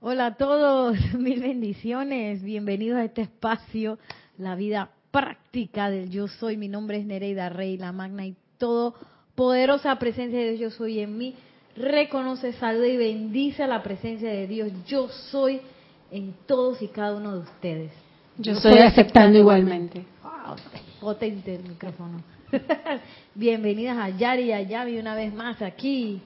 [0.00, 3.98] Hola a todos, mil bendiciones, bienvenidos a este espacio,
[4.38, 6.56] la vida práctica del yo soy.
[6.56, 8.94] Mi nombre es Nereida Rey, la magna y todo
[9.34, 11.34] poderosa presencia de Dios yo soy en mí.
[11.74, 15.60] Reconoce, saluda y bendice la presencia de Dios yo soy
[16.12, 17.90] en todos y cada uno de ustedes.
[18.36, 20.04] Yo estoy aceptando igualmente.
[21.00, 22.22] potente el micrófono.
[23.34, 26.22] Bienvenidas a Yari y a Yami una vez más aquí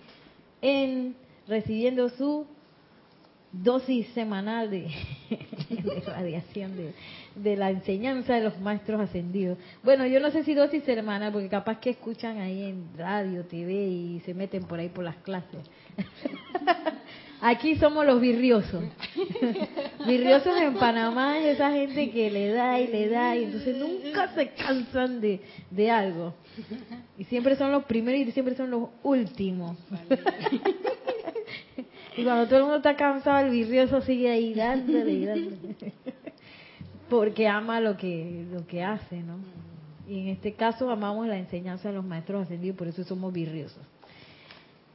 [0.60, 1.16] en
[1.48, 2.46] recibiendo su
[3.52, 4.88] dosis semanal de,
[6.06, 6.72] radiación
[7.34, 9.58] de, la enseñanza de los maestros ascendidos.
[9.82, 13.72] Bueno, yo no sé si dosis semanal, porque capaz que escuchan ahí en radio, TV
[13.72, 15.60] y se meten por ahí por las clases.
[17.44, 18.84] Aquí somos los virriosos.
[20.06, 24.32] virriosos en Panamá es esa gente que le da y le da y entonces nunca
[24.34, 26.34] se cansan de, de algo.
[27.18, 29.76] Y siempre son los primeros y siempre son los últimos.
[32.16, 34.54] Y cuando todo el mundo está cansado, el virrioso sigue ahí.
[37.08, 39.38] Porque ama lo que, lo que hace, ¿no?
[40.08, 43.82] Y en este caso amamos la enseñanza de los maestros ascendidos, por eso somos virriosos.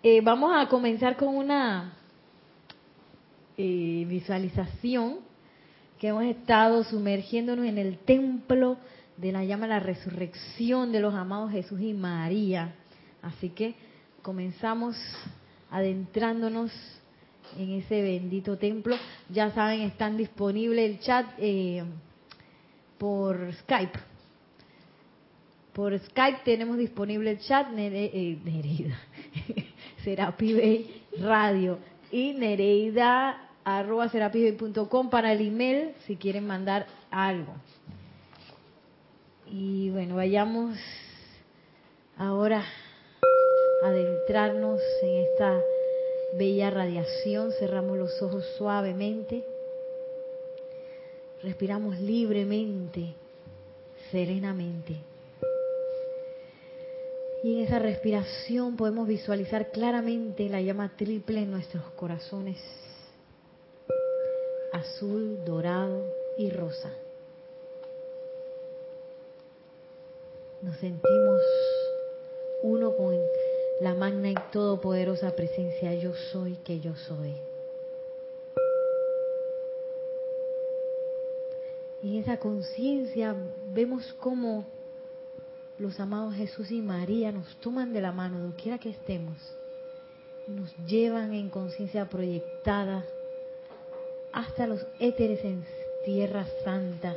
[0.03, 1.93] Eh, vamos a comenzar con una
[3.57, 5.19] eh, visualización
[5.99, 8.77] que hemos estado sumergiéndonos en el templo
[9.17, 12.75] de la llama la resurrección de los amados Jesús y María.
[13.23, 13.73] Así que
[14.21, 14.95] comenzamos
[15.71, 16.71] adentrándonos
[17.57, 18.95] en ese bendito templo.
[19.29, 21.83] Ya saben, están disponibles el chat eh,
[22.97, 23.99] por Skype.
[25.73, 28.99] Por Skype tenemos disponible el chat eh, Nereida,
[30.03, 31.77] Serapi Radio
[32.11, 34.09] y Nereida arroba
[35.11, 37.53] para el email si quieren mandar algo.
[39.45, 40.77] Y bueno, vayamos
[42.17, 42.63] ahora
[43.83, 45.61] a adentrarnos en esta
[46.33, 49.43] bella radiación, cerramos los ojos suavemente,
[51.41, 53.13] respiramos libremente,
[54.11, 54.97] serenamente.
[57.43, 62.57] Y en esa respiración podemos visualizar claramente la llama triple en nuestros corazones,
[64.73, 66.03] azul, dorado
[66.37, 66.91] y rosa.
[70.61, 71.41] Nos sentimos
[72.63, 73.13] uno con
[73.79, 77.35] la magna y todopoderosa presencia yo soy que yo soy.
[82.01, 83.35] Y en esa conciencia
[83.73, 84.65] vemos cómo
[85.77, 89.37] los amados Jesús y María nos toman de la mano, donde que estemos,
[90.47, 93.05] y nos llevan en conciencia proyectada
[94.31, 95.63] hasta los éteres en
[96.05, 97.15] tierra santa,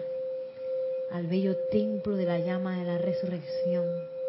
[1.10, 4.19] al bello templo de la llama de la resurrección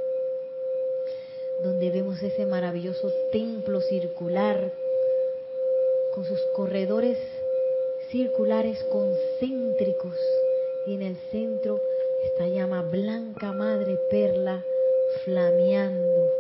[1.62, 4.72] donde vemos ese maravilloso templo circular
[6.14, 7.18] con sus corredores
[8.10, 10.16] circulares concéntricos
[10.88, 11.80] y en el centro
[12.26, 14.64] esta llama blanca madre perla
[15.24, 16.32] flameando,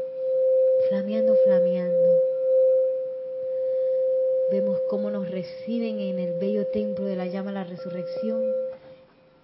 [0.89, 2.21] flameando, flameando.
[4.51, 8.43] Vemos cómo nos reciben en el bello templo de la llama la resurrección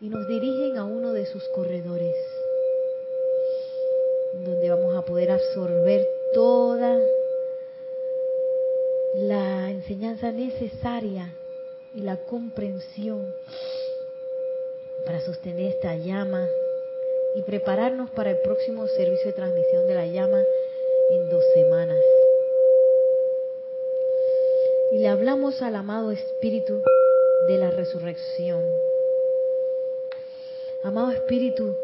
[0.02, 2.16] y nos dirigen a uno de sus corredores
[4.48, 6.98] donde vamos a poder absorber toda
[9.16, 11.34] la enseñanza necesaria
[11.94, 13.34] y la comprensión
[15.06, 16.48] para sostener esta llama
[17.36, 20.42] y prepararnos para el próximo servicio de transmisión de la llama
[21.12, 21.98] en dos semanas.
[24.92, 26.82] Y le hablamos al amado Espíritu
[27.48, 28.64] de la resurrección.
[30.84, 31.76] Amado Espíritu,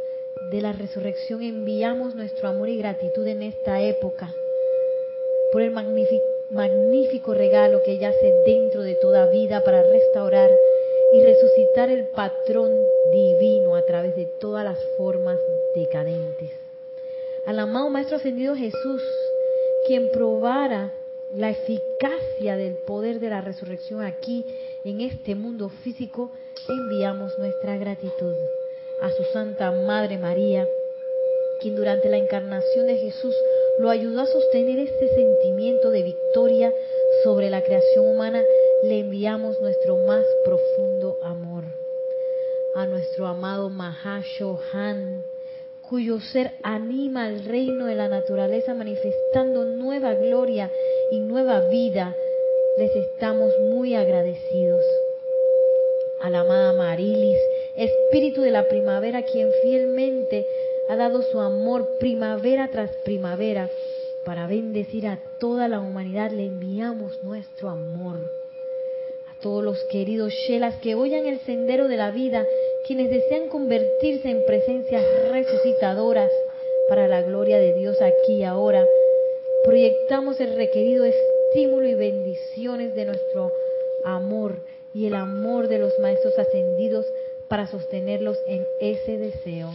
[0.52, 4.34] de la resurrección enviamos nuestro amor y gratitud en esta época
[5.52, 10.50] por el magnífico, regalo que yace dentro de toda vida para restaurar
[11.14, 12.72] y resucitar el patrón
[13.12, 15.38] divino a través de todas las formas
[15.76, 16.50] decadentes.
[17.46, 19.04] Al amado Maestro Ascendido Jesús,
[19.86, 20.92] quien probara
[21.36, 24.44] la eficacia del poder de la resurrección aquí
[24.84, 26.32] en este mundo físico,
[26.68, 28.34] enviamos nuestra gratitud
[29.04, 30.66] a su Santa Madre María,
[31.60, 33.36] quien durante la encarnación de Jesús
[33.78, 36.74] lo ayudó a sostener este sentimiento de victoria
[37.22, 38.42] sobre la creación humana,
[38.84, 41.66] le enviamos nuestro más profundo amor.
[42.76, 45.26] A nuestro amado Mahashohan,
[45.90, 50.72] cuyo ser anima el reino de la naturaleza manifestando nueva gloria
[51.12, 52.16] y nueva vida,
[52.78, 54.86] les estamos muy agradecidos.
[56.22, 57.38] A la amada Marilis,
[57.76, 60.46] Espíritu de la primavera, quien fielmente
[60.90, 63.70] ha dado su amor primavera tras primavera
[64.26, 68.18] para bendecir a toda la humanidad, le enviamos nuestro amor.
[69.28, 72.46] A todos los queridos Shelas que oyan el sendero de la vida,
[72.86, 76.32] quienes desean convertirse en presencias resucitadoras
[76.88, 78.86] para la gloria de Dios aquí y ahora,
[79.64, 83.52] proyectamos el requerido estímulo y bendiciones de nuestro
[84.04, 84.58] amor
[84.94, 87.06] y el amor de los maestros ascendidos
[87.54, 89.70] para sostenerlos en ese deseo.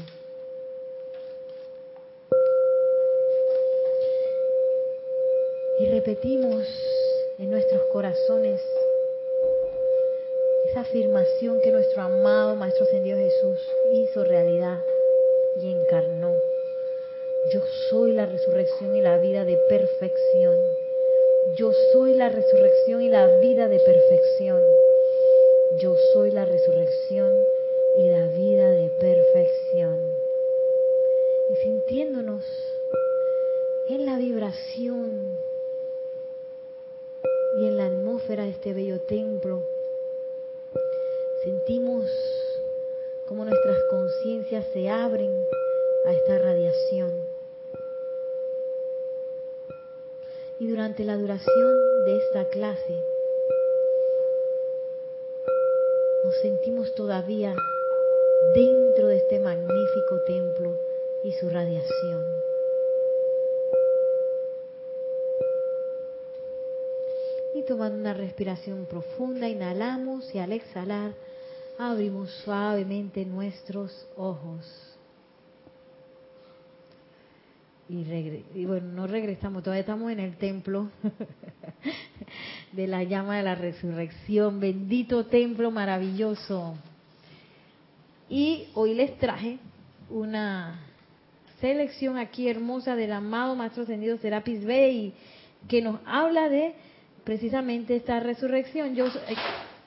[5.79, 6.67] Y repetimos
[7.39, 8.61] en nuestros corazones
[10.71, 13.61] esa afirmación que nuestro amado Maestro Ascendido Jesús
[13.93, 14.81] hizo realidad
[15.63, 16.35] y encarnó.
[17.53, 17.61] Yo
[17.91, 20.57] soy la resurrección y la vida de perfección.
[21.57, 24.61] Yo soy la resurrección y la vida de perfección.
[25.81, 27.31] Yo soy la resurrección
[27.99, 29.99] y la vida de perfección.
[31.50, 32.45] Y sintiéndonos
[33.89, 35.37] en la vibración
[37.59, 39.65] y en la atmósfera de este bello templo,
[41.43, 42.06] sentimos
[43.27, 45.44] como nuestras conciencias se abren
[46.06, 47.11] a esta radiación.
[50.61, 53.03] Y durante la duración de esta clase,
[56.25, 57.56] nos sentimos todavía
[58.55, 60.79] dentro de este magnífico templo
[61.25, 62.25] y su radiación.
[67.55, 71.12] Y tomando una respiración profunda, inhalamos y al exhalar
[71.79, 74.88] abrimos suavemente nuestros ojos.
[77.88, 80.91] Y, bueno, no regresamos, todavía estamos en el templo
[82.73, 84.61] de la llama de la resurrección.
[84.61, 86.75] Bendito templo maravilloso.
[88.29, 89.59] Y hoy les traje
[90.11, 90.81] una
[91.61, 95.15] selección aquí hermosa del amado Maestro Ascendido Serapis Bey,
[95.67, 96.75] que nos habla de
[97.25, 98.95] precisamente esta resurrección.
[98.95, 99.37] Yo, eh,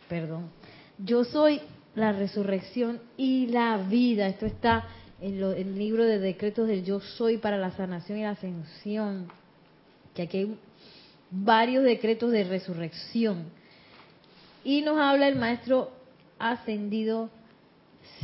[0.10, 0.50] perdón,
[0.98, 1.62] yo soy
[1.96, 4.28] la resurrección y la vida.
[4.28, 4.88] Esto está
[5.20, 9.28] en, el libro de decretos del yo soy para la sanación y la ascensión.
[10.16, 10.58] Que aquí hay
[11.30, 13.46] varios decretos de resurrección.
[14.64, 15.92] Y nos habla el maestro
[16.38, 17.30] ascendido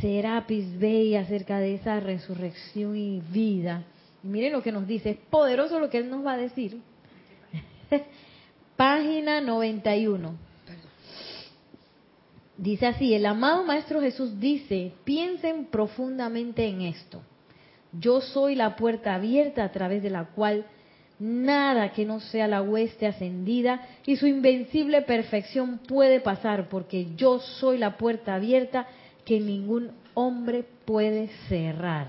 [0.00, 3.84] Serapis Bey acerca de esa resurrección y vida.
[4.22, 6.80] miren lo que nos dice, es poderoso lo que él nos va a decir.
[8.76, 10.34] Página 91.
[12.56, 17.22] Dice así, el amado Maestro Jesús dice, piensen profundamente en esto.
[17.92, 20.66] Yo soy la puerta abierta a través de la cual
[21.18, 27.40] nada que no sea la hueste ascendida y su invencible perfección puede pasar, porque yo
[27.40, 28.86] soy la puerta abierta
[29.28, 32.08] que ningún hombre puede cerrar.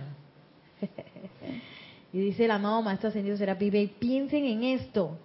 [2.14, 5.18] y dice el amado Maestro Ascendido Serapis Bey, piensen en esto,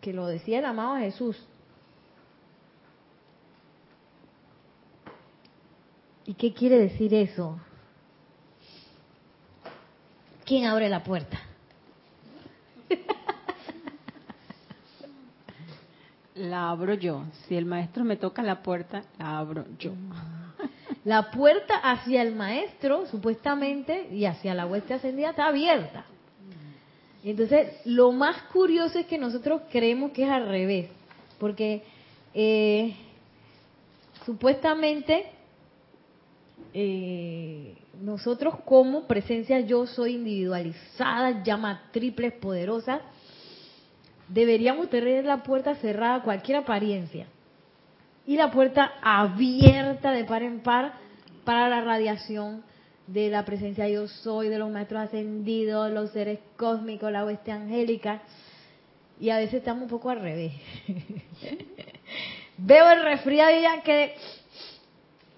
[0.00, 1.36] que lo decía el amado Jesús,
[6.26, 7.58] ¿Y qué quiere decir eso?
[10.46, 11.38] ¿Quién abre la puerta?
[16.34, 17.24] La abro yo.
[17.46, 19.92] Si el maestro me toca la puerta, la abro yo.
[21.04, 26.06] La puerta hacia el maestro, supuestamente, y hacia la hueste ascendida está abierta.
[27.22, 30.88] Entonces, lo más curioso es que nosotros creemos que es al revés,
[31.38, 31.82] porque
[32.32, 32.96] eh,
[34.24, 35.26] supuestamente
[36.72, 43.00] eh, nosotros como presencia yo soy individualizada, llama triples, poderosa,
[44.28, 47.26] deberíamos tener la puerta cerrada a cualquier apariencia
[48.26, 50.94] y la puerta abierta de par en par
[51.44, 52.62] para la radiación
[53.06, 58.22] de la presencia yo soy, de los maestros ascendidos, los seres cósmicos, la oeste angélica.
[59.20, 60.52] Y a veces estamos un poco al revés.
[62.56, 64.14] Veo el resfriado y ya que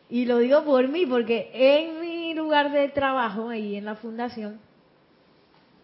[0.09, 4.61] y lo digo por mí, porque en mi lugar de trabajo, ahí en la fundación,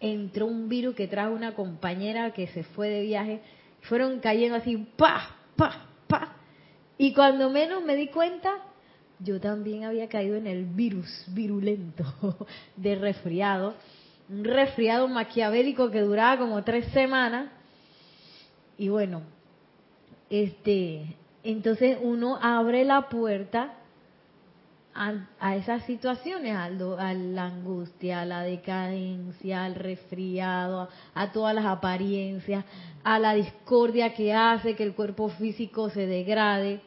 [0.03, 3.39] entró un virus que trajo una compañera que se fue de viaje.
[3.83, 6.35] Fueron cayendo así, pa, pa, pa.
[6.97, 8.53] Y cuando menos me di cuenta,
[9.19, 12.03] yo también había caído en el virus virulento
[12.75, 13.75] de resfriado.
[14.29, 17.49] Un resfriado maquiavélico que duraba como tres semanas.
[18.77, 19.21] Y bueno,
[20.29, 23.75] este, entonces uno abre la puerta
[24.95, 32.65] a, esas situaciones, a, la angustia, a la decadencia, al resfriado, a, todas las apariencias,
[33.03, 36.81] a la discordia que hace que el cuerpo físico se degrade.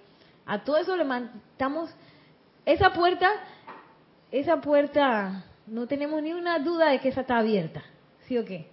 [0.46, 1.90] A todo eso le mandamos
[2.64, 3.30] esa puerta,
[4.30, 7.82] esa puerta, no tenemos ni una duda de que esa está abierta,
[8.26, 8.68] ¿sí o qué?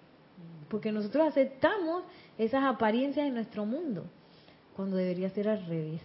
[0.69, 2.03] Porque nosotros aceptamos
[2.37, 4.05] esas apariencias en nuestro mundo.
[4.75, 6.01] cuando debería ser al revés.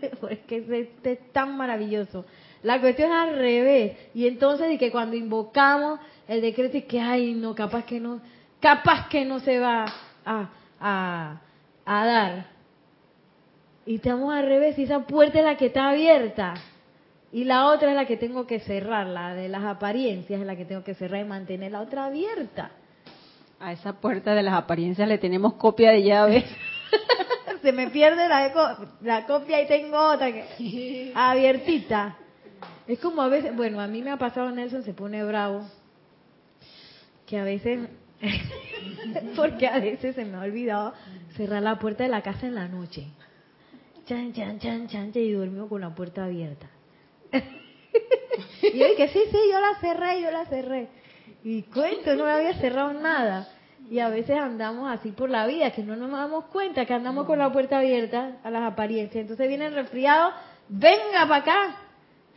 [0.20, 2.24] Porque este es tan maravilloso.
[2.62, 3.96] La cuestión es al revés.
[4.14, 8.20] Y entonces, y que cuando invocamos el decreto, y que, ay, no, capaz que no,
[8.60, 9.86] capaz que no se va
[10.24, 10.48] a,
[10.80, 11.40] a,
[11.84, 12.46] a dar.
[13.84, 16.54] Y estamos al revés, y esa puerta es la que está abierta.
[17.32, 20.54] Y la otra es la que tengo que cerrar, la de las apariencias es la
[20.54, 22.70] que tengo que cerrar y mantener la otra abierta.
[23.58, 26.44] A esa puerta de las apariencias le tenemos copia de llave.
[27.62, 32.16] Se me pierde la, la copia y tengo otra que abiertita.
[32.86, 35.66] Es como a veces, bueno, a mí me ha pasado Nelson, se pone bravo,
[37.26, 37.88] que a veces,
[39.36, 40.92] porque a veces se me ha olvidado
[41.36, 43.06] cerrar la puerta de la casa en la noche.
[44.06, 46.68] Chan, chan, chan, chan, y duermo con la puerta abierta.
[47.32, 50.88] y yo dije, sí, sí, yo la cerré, yo la cerré.
[51.44, 53.48] Y cuento, no me había cerrado nada.
[53.90, 57.26] Y a veces andamos así por la vida, que no nos damos cuenta que andamos
[57.26, 59.22] con la puerta abierta a las apariencias.
[59.22, 60.32] Entonces viene el resfriado,
[60.68, 61.76] venga para acá.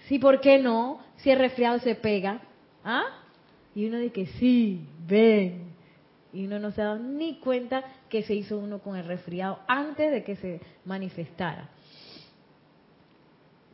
[0.08, 1.00] Sí, ¿por qué no?
[1.18, 2.42] Si el resfriado se pega.
[2.84, 3.06] ¿Ah?
[3.74, 5.74] Y uno dice, sí, ven.
[6.34, 9.60] Y uno no se ha dado ni cuenta que se hizo uno con el resfriado
[9.68, 11.70] antes de que se manifestara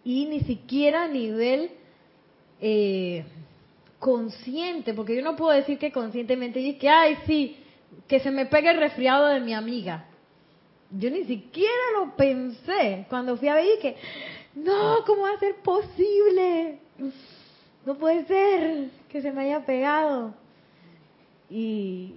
[0.03, 1.71] y ni siquiera a nivel
[2.59, 3.23] eh,
[3.99, 7.57] consciente, porque yo no puedo decir que conscientemente y que, ay, sí,
[8.07, 10.05] que se me pegue el resfriado de mi amiga.
[10.91, 13.95] Yo ni siquiera lo pensé cuando fui a ver que,
[14.55, 16.79] no, ¿cómo va a ser posible?
[17.85, 20.33] No puede ser que se me haya pegado.
[21.49, 22.13] Y,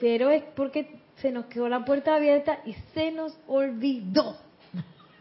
[0.00, 4.36] pero es porque se nos quedó la puerta abierta y se nos olvidó.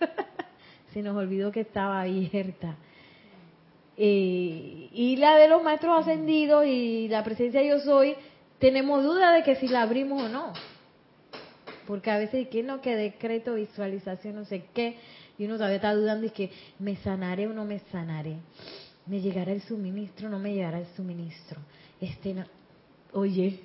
[0.94, 2.76] se nos olvidó que estaba abierta.
[4.00, 8.16] Eh, y la de los maestros ascendidos y la presencia yo soy,
[8.60, 10.54] tenemos duda de que si la abrimos o no.
[11.88, 12.82] Porque a veces, ¿qué no?
[12.82, 14.98] Que decreto, visualización, no sé qué.
[15.38, 18.38] Y uno todavía está dudando y que me sanaré o no me sanaré.
[19.06, 21.60] Me llegará el suministro o no me llegará el suministro.
[22.02, 22.36] Este
[23.14, 23.60] Oye,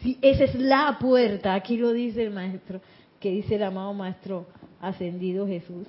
[0.00, 2.80] si esa es la puerta, aquí lo dice el maestro,
[3.20, 4.46] que dice el amado maestro
[4.80, 5.86] ascendido Jesús.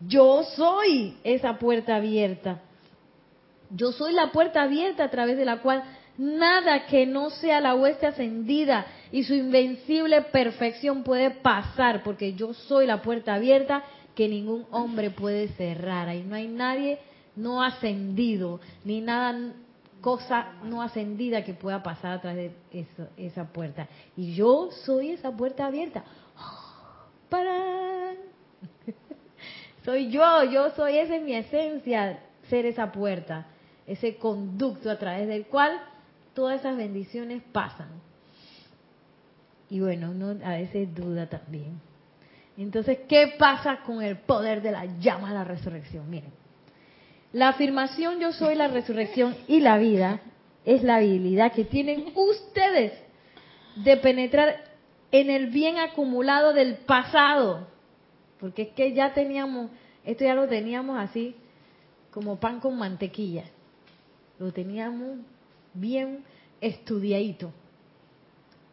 [0.00, 2.62] Yo soy esa puerta abierta.
[3.70, 5.84] Yo soy la puerta abierta a través de la cual
[6.16, 12.54] nada que no sea la hueste ascendida y su invencible perfección puede pasar, porque yo
[12.54, 13.84] soy la puerta abierta
[14.20, 16.06] que ningún hombre puede cerrar.
[16.06, 16.98] Ahí no hay nadie
[17.36, 19.54] no ascendido, ni nada,
[20.02, 22.86] cosa no ascendida que pueda pasar a través de
[23.16, 23.88] esa puerta.
[24.18, 26.04] Y yo soy esa puerta abierta.
[27.30, 28.12] ¡Para!
[29.86, 33.46] Soy yo, yo soy, esa es mi esencia, ser esa puerta,
[33.86, 35.80] ese conducto a través del cual
[36.34, 37.88] todas esas bendiciones pasan.
[39.70, 41.80] Y bueno, uno a veces duda también.
[42.62, 46.08] Entonces, ¿qué pasa con el poder de la llama de la resurrección?
[46.10, 46.32] Miren,
[47.32, 50.20] la afirmación yo soy la resurrección y la vida
[50.64, 52.92] es la habilidad que tienen ustedes
[53.76, 54.64] de penetrar
[55.12, 57.66] en el bien acumulado del pasado
[58.40, 59.70] porque es que ya teníamos,
[60.04, 61.36] esto ya lo teníamos así,
[62.10, 63.44] como pan con mantequilla.
[64.38, 65.18] Lo teníamos
[65.74, 66.24] bien
[66.60, 67.52] estudiadito.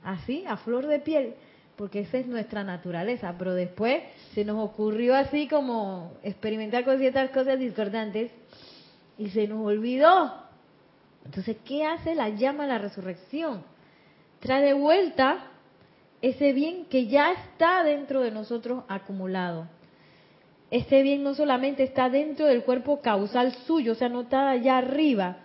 [0.03, 1.35] Así, a flor de piel,
[1.77, 3.35] porque esa es nuestra naturaleza.
[3.37, 4.03] Pero después
[4.33, 8.31] se nos ocurrió así como experimentar con ciertas cosas discordantes
[9.17, 10.33] y se nos olvidó.
[11.23, 13.63] Entonces, ¿qué hace la llama a la resurrección?
[14.39, 15.51] Trae de vuelta
[16.21, 19.67] ese bien que ya está dentro de nosotros acumulado.
[20.71, 24.79] Este bien no solamente está dentro del cuerpo causal suyo, o sea, no está allá
[24.79, 25.37] arriba,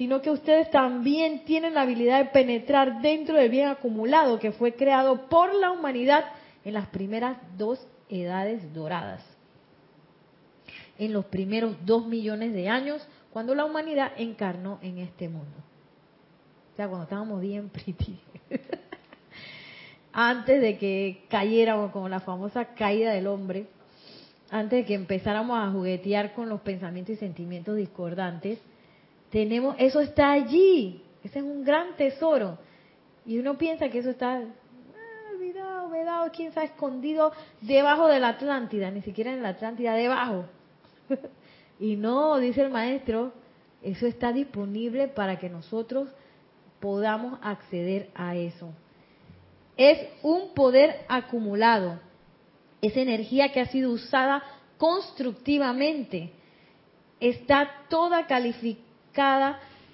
[0.00, 4.72] sino que ustedes también tienen la habilidad de penetrar dentro del bien acumulado que fue
[4.72, 6.24] creado por la humanidad
[6.64, 9.22] en las primeras dos edades doradas.
[10.96, 15.58] En los primeros dos millones de años, cuando la humanidad encarnó en este mundo.
[16.72, 18.18] O sea, cuando estábamos bien pretty.
[20.14, 23.66] antes de que cayéramos como la famosa caída del hombre,
[24.50, 28.60] antes de que empezáramos a juguetear con los pensamientos y sentimientos discordantes,
[29.30, 32.58] tenemos, eso está allí, ese es un gran tesoro.
[33.24, 38.30] Y uno piensa que eso está ah, olvidado, vedado, quién sabe, escondido debajo de la
[38.30, 40.46] Atlántida, ni siquiera en la Atlántida, debajo.
[41.78, 43.32] y no, dice el maestro,
[43.82, 46.08] eso está disponible para que nosotros
[46.80, 48.72] podamos acceder a eso
[49.80, 51.98] es un poder acumulado,
[52.82, 54.42] es energía que ha sido usada
[54.76, 56.32] constructivamente,
[57.18, 58.89] está toda calificada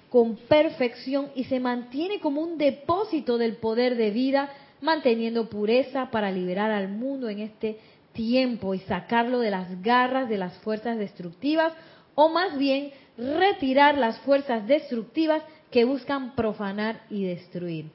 [0.09, 4.49] con perfección y se mantiene como un depósito del poder de vida,
[4.81, 7.79] manteniendo pureza para liberar al mundo en este
[8.13, 11.73] tiempo y sacarlo de las garras de las fuerzas destructivas
[12.15, 17.91] o más bien retirar las fuerzas destructivas que buscan profanar y destruir.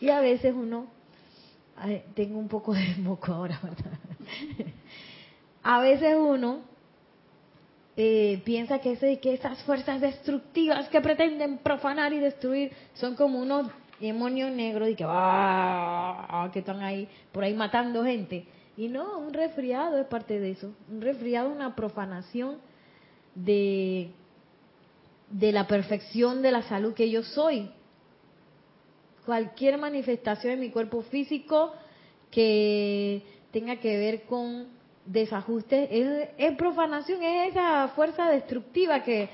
[0.00, 0.86] Y a veces uno,
[2.14, 3.98] tengo un poco de moco ahora, ¿verdad?
[5.62, 6.69] a veces uno
[8.02, 13.70] eh, piensa que, que esas fuerzas destructivas que pretenden profanar y destruir son como unos
[14.00, 18.46] demonios negros y que, ah, que están ahí por ahí matando gente.
[18.78, 20.72] Y no, un resfriado es parte de eso.
[20.90, 22.56] Un resfriado es una profanación
[23.34, 24.08] de,
[25.28, 27.70] de la perfección de la salud que yo soy.
[29.26, 31.74] Cualquier manifestación en mi cuerpo físico
[32.30, 34.68] que tenga que ver con
[35.06, 39.28] desajustes es, profanación, es esa fuerza destructiva que,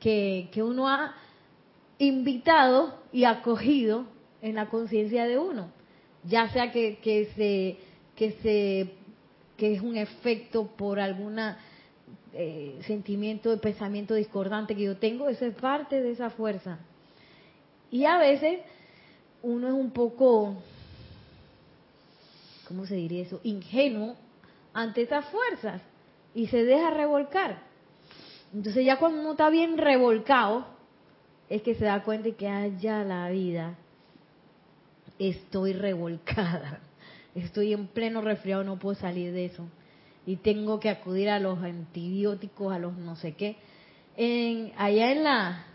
[0.00, 1.14] que, que uno ha
[1.98, 4.06] invitado y acogido
[4.42, 5.70] en la conciencia de uno.
[6.24, 7.78] Ya sea que, que se
[8.16, 8.92] que se
[9.56, 11.58] que es un efecto por alguna
[12.32, 16.78] eh, sentimiento de pensamiento discordante que yo tengo, eso es parte de esa fuerza.
[17.90, 18.60] Y a veces
[19.42, 20.56] uno es un poco,
[22.66, 23.40] ¿cómo se diría eso?
[23.44, 24.16] Ingenuo
[24.74, 25.80] ante esas fuerzas
[26.34, 27.62] y se deja revolcar.
[28.52, 30.66] Entonces ya cuando uno está bien revolcado,
[31.48, 33.76] es que se da cuenta que haya la vida,
[35.18, 36.80] estoy revolcada,
[37.34, 39.66] estoy en pleno resfriado, no puedo salir de eso
[40.26, 43.56] y tengo que acudir a los antibióticos, a los no sé qué.
[44.16, 45.66] En, allá en la...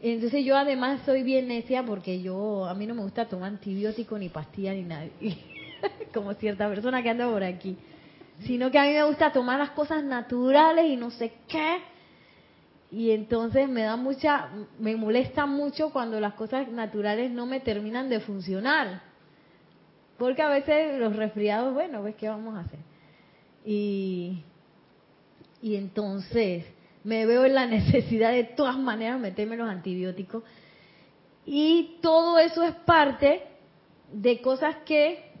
[0.00, 4.18] Entonces yo además soy bien necia porque yo, a mí no me gusta tomar antibiótico
[4.18, 5.06] ni pastilla ni nada,
[6.14, 7.76] como cierta persona que anda por aquí,
[8.40, 11.78] sino que a mí me gusta tomar las cosas naturales y no sé qué.
[12.90, 14.48] Y entonces me da mucha,
[14.78, 19.02] me molesta mucho cuando las cosas naturales no me terminan de funcionar.
[20.18, 22.78] Porque a veces los resfriados, bueno, ¿ves qué vamos a hacer?
[23.64, 24.42] Y,
[25.62, 26.64] y entonces
[27.04, 30.42] me veo en la necesidad de todas maneras meterme los antibióticos.
[31.44, 33.42] Y todo eso es parte
[34.12, 35.31] de cosas que,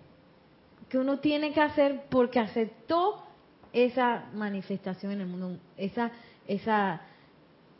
[0.92, 3.24] que uno tiene que hacer porque aceptó
[3.72, 6.10] esa manifestación en el mundo, esa,
[6.46, 7.00] esa,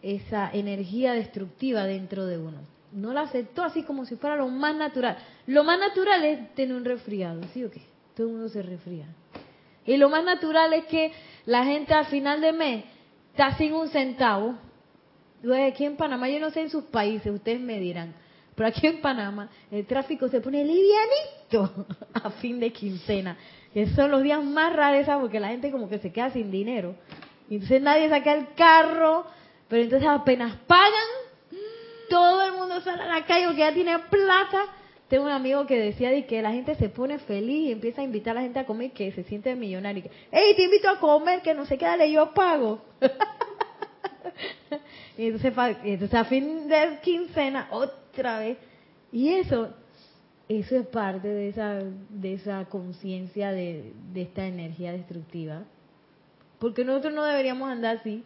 [0.01, 2.61] esa energía destructiva dentro de uno.
[2.91, 5.19] No la aceptó así como si fuera lo más natural.
[5.47, 7.83] Lo más natural es tener un resfriado, ¿sí o qué?
[8.17, 9.09] Todo el mundo se resfría.
[9.85, 11.13] Y lo más natural es que
[11.45, 12.85] la gente al final de mes
[13.33, 14.55] está sin un centavo.
[15.69, 18.15] Aquí en Panamá, yo no sé en sus países, ustedes me dirán,
[18.63, 23.37] pero aquí en Panamá el tráfico se pone livianito a fin de quincena.
[23.75, 26.95] esos son los días más raros, porque la gente como que se queda sin dinero.
[27.51, 29.27] Y entonces nadie saca el carro,
[29.67, 30.93] pero entonces apenas pagan,
[32.09, 34.67] todo el mundo sale a la calle porque ya tiene plata
[35.09, 38.05] tengo un amigo que decía de que la gente se pone feliz y empieza a
[38.05, 40.05] invitar a la gente a comer que se siente millonario.
[40.31, 41.43] ¡Ey, te invito a comer!
[41.43, 42.81] Que no sé qué, dale, yo pago.
[45.19, 47.69] y entonces, a fin de quincena,
[48.13, 48.59] vez.
[49.11, 49.71] Y eso,
[50.49, 55.65] eso es parte de esa, de esa conciencia de, de esta energía destructiva.
[56.59, 58.25] Porque nosotros no deberíamos andar así.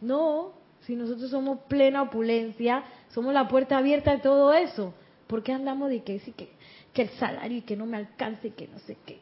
[0.00, 4.94] No, si nosotros somos plena opulencia, somos la puerta abierta de todo eso.
[5.26, 6.50] ¿Por qué andamos de que sí que,
[6.92, 9.18] que el salario y que no me alcance y que no sé qué?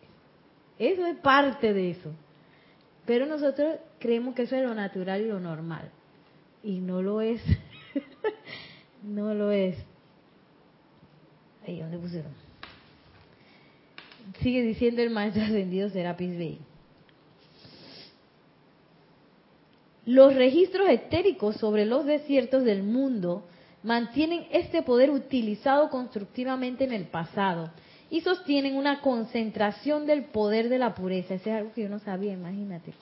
[0.79, 2.11] Eso es parte de eso.
[3.07, 5.91] Pero nosotros creemos que eso es lo natural y lo normal.
[6.63, 7.43] Y no lo es.
[9.03, 9.77] no lo es.
[11.67, 12.33] Ahí, ¿dónde pusieron?
[14.41, 16.59] Sigue diciendo el maestro ascendido Serapis Bey.
[20.05, 23.45] Los registros etéricos sobre los desiertos del mundo
[23.83, 27.71] mantienen este poder utilizado constructivamente en el pasado
[28.11, 31.35] y sostienen una concentración del poder de la pureza.
[31.35, 32.93] Eso es algo que yo no sabía, imagínate.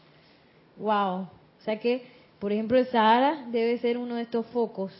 [0.76, 1.22] Wow.
[1.22, 2.04] O sea que,
[2.38, 4.92] por ejemplo, el Sahara debe ser uno de estos focos.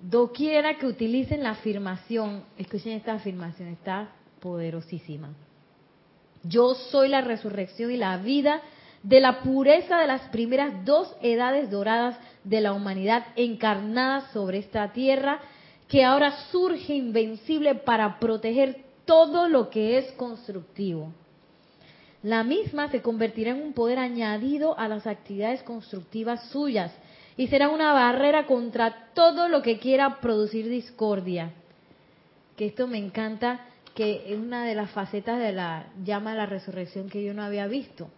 [0.00, 4.08] Doquiera que utilicen la afirmación, escuchen esta afirmación, está
[4.40, 5.34] poderosísima.
[6.42, 8.62] Yo soy la resurrección y la vida
[9.02, 14.90] de la pureza de las primeras dos edades doradas de la humanidad encarnada sobre esta
[14.92, 15.40] tierra,
[15.86, 21.12] que ahora surge invencible para proteger todo lo que es constructivo.
[22.22, 26.92] La misma se convertirá en un poder añadido a las actividades constructivas suyas
[27.40, 31.54] y será una barrera contra todo lo que quiera producir discordia.
[32.54, 33.60] Que esto me encanta,
[33.94, 37.42] que es una de las facetas de la llama de la resurrección que yo no
[37.42, 38.10] había visto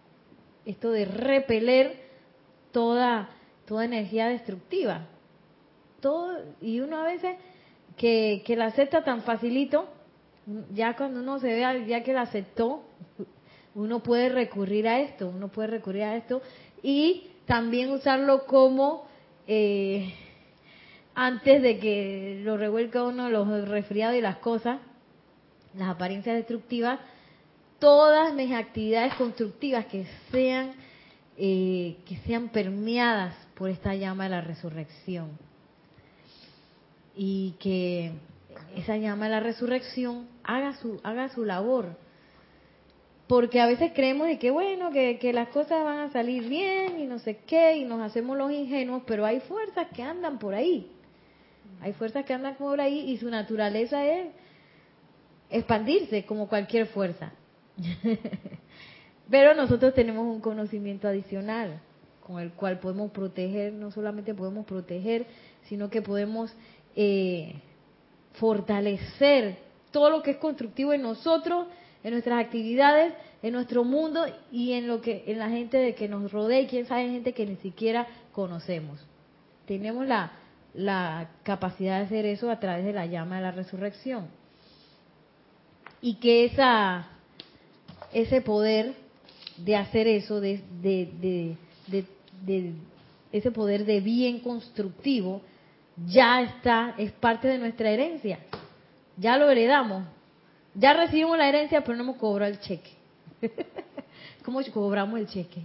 [0.65, 2.01] esto de repeler
[2.73, 3.29] toda,
[3.65, 5.07] toda energía destructiva.
[6.01, 7.37] Todo, y uno a veces
[7.95, 9.87] que, que la acepta tan facilito,
[10.73, 12.83] Ya cuando uno se vea, ya que la aceptó,
[13.73, 16.41] uno puede recurrir a esto, uno puede recurrir a esto
[16.81, 19.12] y también usarlo como
[19.47, 20.13] eh,
[21.15, 24.79] antes de que lo revuelca uno los resfriados y las cosas,
[25.75, 26.99] las apariencias destructivas,
[27.79, 30.73] todas mis actividades constructivas que sean
[31.35, 35.31] eh, que sean permeadas por esta llama de la resurrección.
[37.15, 38.11] Y que
[38.75, 41.97] esa llama de la resurrección haga su haga su labor
[43.33, 46.99] porque a veces creemos de que bueno que, que las cosas van a salir bien
[46.99, 50.53] y no sé qué y nos hacemos los ingenuos pero hay fuerzas que andan por
[50.53, 50.91] ahí.
[51.81, 54.27] Hay fuerzas que andan por ahí y su naturaleza es
[55.49, 57.31] expandirse como cualquier fuerza.
[59.31, 61.81] Pero nosotros tenemos un conocimiento adicional
[62.21, 65.25] con el cual podemos proteger, no solamente podemos proteger,
[65.63, 66.55] sino que podemos
[66.95, 67.55] eh,
[68.33, 69.57] fortalecer
[69.89, 71.65] todo lo que es constructivo en nosotros,
[72.03, 76.07] en nuestras actividades, en nuestro mundo y en lo que en la gente de que
[76.07, 78.99] nos rodea y quién sabe gente que ni siquiera conocemos.
[79.65, 80.31] Tenemos la,
[80.73, 84.27] la capacidad de hacer eso a través de la llama de la resurrección.
[86.01, 87.07] Y que esa
[88.13, 88.93] ese poder
[89.57, 92.73] de hacer eso, de, de, de,
[93.31, 95.41] ese poder de bien constructivo,
[96.07, 98.39] ya está, es parte de nuestra herencia.
[99.17, 100.05] Ya lo heredamos.
[100.75, 102.91] Ya recibimos la herencia, pero no hemos cobrado el cheque.
[104.43, 105.61] ¿Cómo cobramos el cheque?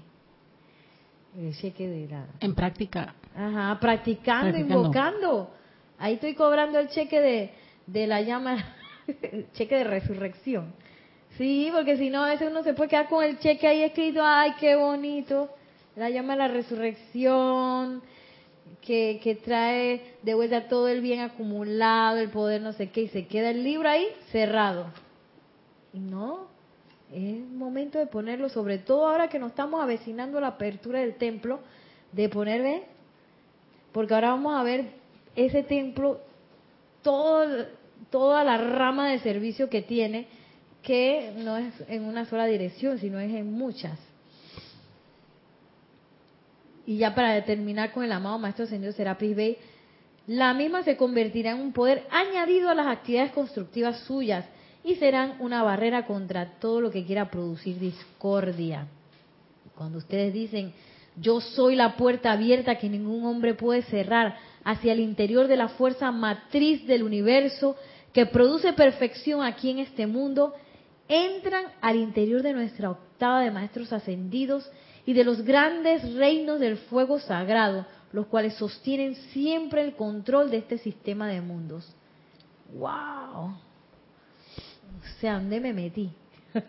[1.37, 2.27] El cheque de la...
[2.41, 3.15] En práctica.
[3.35, 5.51] Ajá, practicando, invocando.
[5.99, 7.51] Ahí estoy cobrando el cheque de,
[7.87, 8.75] de la llama,
[9.23, 10.75] el cheque de resurrección.
[11.37, 14.21] Sí, porque si no, a veces uno se puede quedar con el cheque ahí escrito,
[14.23, 15.49] ay, qué bonito.
[15.95, 18.03] La llama la resurrección,
[18.81, 23.09] que, que trae de vuelta todo el bien acumulado, el poder no sé qué, y
[23.09, 24.87] se queda el libro ahí cerrado.
[25.93, 26.47] No,
[27.13, 31.61] es momento de ponerlo, sobre todo ahora que nos estamos avecinando la apertura del templo,
[32.13, 32.83] de ponerle,
[33.93, 34.91] porque ahora vamos a ver
[35.35, 36.21] ese templo,
[37.03, 37.67] todo,
[38.11, 40.27] toda la rama de servicio que tiene,
[40.83, 43.99] que no es en una sola dirección, sino es en muchas.
[46.89, 49.59] Y ya para determinar con el amado Maestro Señor Serapis Bey,
[50.27, 54.47] la misma se convertirá en un poder añadido a las actividades constructivas suyas
[54.83, 58.87] y serán una barrera contra todo lo que quiera producir discordia.
[59.77, 60.73] Cuando ustedes dicen,
[61.15, 65.69] yo soy la puerta abierta que ningún hombre puede cerrar hacia el interior de la
[65.69, 67.77] fuerza matriz del universo
[68.15, 70.55] que produce perfección aquí en este mundo,
[71.07, 74.67] entran al interior de nuestra octava de maestros ascendidos
[75.09, 80.59] y de los grandes reinos del fuego sagrado, los cuales sostienen siempre el control de
[80.59, 81.91] este sistema de mundos.
[82.75, 83.47] ¡Wow!
[83.47, 86.13] O sea, ¿dónde me metí?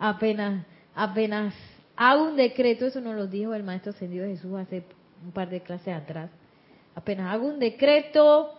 [0.00, 1.54] apenas, apenas
[1.94, 4.82] hago un decreto, eso nos lo dijo el Maestro Ascendido Jesús hace
[5.24, 6.30] un par de clases atrás.
[6.96, 8.54] Apenas hago un decreto,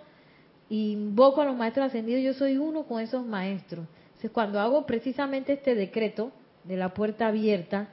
[0.70, 3.86] invoco a los Maestros Ascendidos, yo soy uno con esos maestros
[4.20, 6.34] entonces, cuando hago precisamente este decreto
[6.66, 7.88] de la puerta abierta,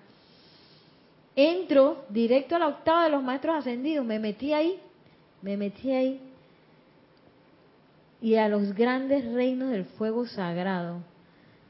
[1.37, 4.81] entro directo a la octava de los maestros ascendidos, me metí ahí,
[5.42, 6.20] me metí ahí,
[8.20, 10.99] y a los grandes reinos del fuego sagrado,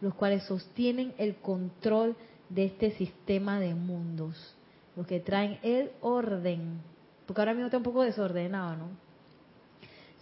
[0.00, 2.16] los cuales sostienen el control
[2.48, 4.54] de este sistema de mundos,
[4.96, 6.80] los que traen el orden,
[7.26, 9.06] porque ahora mismo está un poco desordenado, ¿no?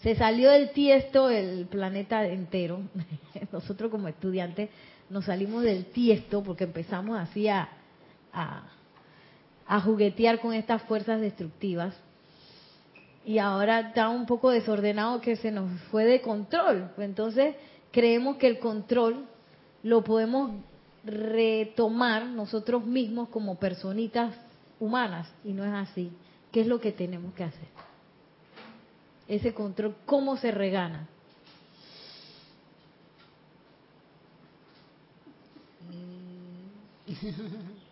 [0.05, 2.83] se salió del tiesto el planeta entero.
[3.53, 4.69] Nosotros como estudiantes
[5.09, 7.67] nos salimos del tiesto porque empezamos así a,
[8.31, 8.65] a,
[9.81, 11.95] juguetear con estas fuerzas destructivas.
[13.25, 16.91] Y ahora está un poco desordenado que se nos fue de control.
[16.99, 17.57] Entonces
[17.91, 19.27] creemos que el control
[19.83, 20.53] lo podemos
[21.05, 24.35] retomar nosotros mismos como personitas
[24.79, 26.13] humanas y no es así.
[26.53, 27.75] ¿Qué es lo que tenemos que hacer?
[29.29, 31.09] ese control, cómo se regana.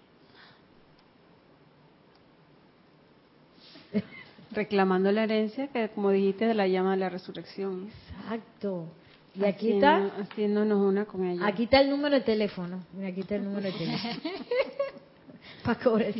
[4.52, 7.88] Reclamando la herencia que, como dijiste, de la llama de la resurrección.
[7.88, 8.86] Exacto.
[9.34, 10.10] Y aquí está.
[10.20, 11.46] Haciéndonos una con ella.
[11.46, 12.84] Aquí está el número de teléfono.
[13.06, 14.14] aquí está el número de teléfono.
[15.64, 16.12] Para cobrar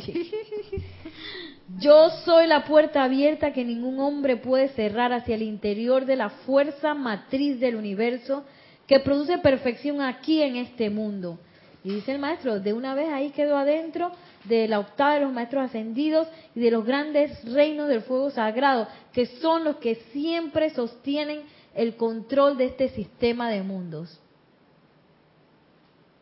[1.79, 6.29] Yo soy la puerta abierta que ningún hombre puede cerrar hacia el interior de la
[6.29, 8.45] fuerza matriz del universo
[8.87, 11.39] que produce perfección aquí en este mundo.
[11.83, 14.11] Y dice el maestro, de una vez ahí quedó adentro
[14.45, 18.87] de la octava de los maestros ascendidos y de los grandes reinos del fuego sagrado,
[19.11, 21.41] que son los que siempre sostienen
[21.73, 24.19] el control de este sistema de mundos.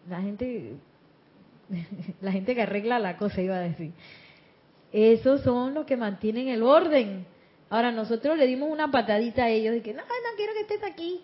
[0.10, 0.76] la gente,
[2.22, 3.92] la gente que arregla la cosa, iba a decir.
[4.92, 7.26] Esos son los que mantienen el orden.
[7.70, 10.84] Ahora nosotros le dimos una patadita a ellos de que, no, no quiero que estés
[10.84, 11.22] aquí.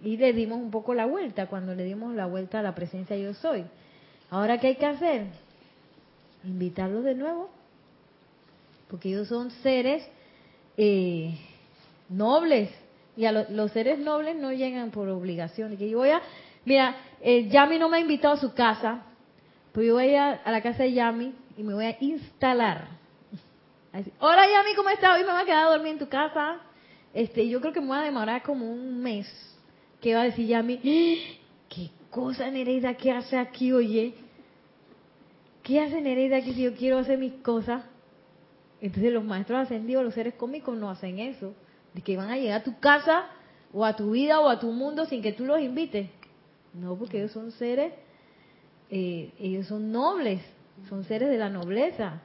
[0.00, 3.16] Y le dimos un poco la vuelta cuando le dimos la vuelta a la presencia
[3.16, 3.64] yo soy.
[4.30, 5.26] Ahora, ¿qué hay que hacer?
[6.44, 7.50] Invitarlos de nuevo.
[8.88, 10.06] Porque ellos son seres
[10.76, 11.38] eh,
[12.08, 12.70] nobles.
[13.16, 15.72] Y a los seres nobles no llegan por obligación.
[15.72, 16.20] Y que yo voy a,
[16.64, 19.02] mira, eh, Yami no me ha invitado a su casa,
[19.72, 22.88] pues yo voy a, a la casa de Yami y me voy a instalar.
[24.18, 25.16] Hola Yami, ¿cómo estás?
[25.16, 26.58] Hoy me voy a quedar a dormir en tu casa.
[27.12, 29.28] Este, yo creo que me voy a demorar como un mes.
[30.00, 30.80] ¿Qué va a decir Yami?
[32.14, 32.20] ¡Ah!
[32.20, 34.14] ¿Qué cosa Nereida ¿Qué hace aquí, oye?
[35.62, 37.84] ¿Qué hace Nereida aquí si yo quiero hacer mis cosas?
[38.80, 41.54] Entonces los maestros ascendidos, los seres cómicos no hacen eso.
[41.94, 43.26] De que van a llegar a tu casa
[43.72, 46.08] o a tu vida o a tu mundo sin que tú los invites.
[46.72, 47.92] No, porque ellos son seres,
[48.90, 50.40] eh, ellos son nobles
[50.88, 52.20] son seres de la nobleza.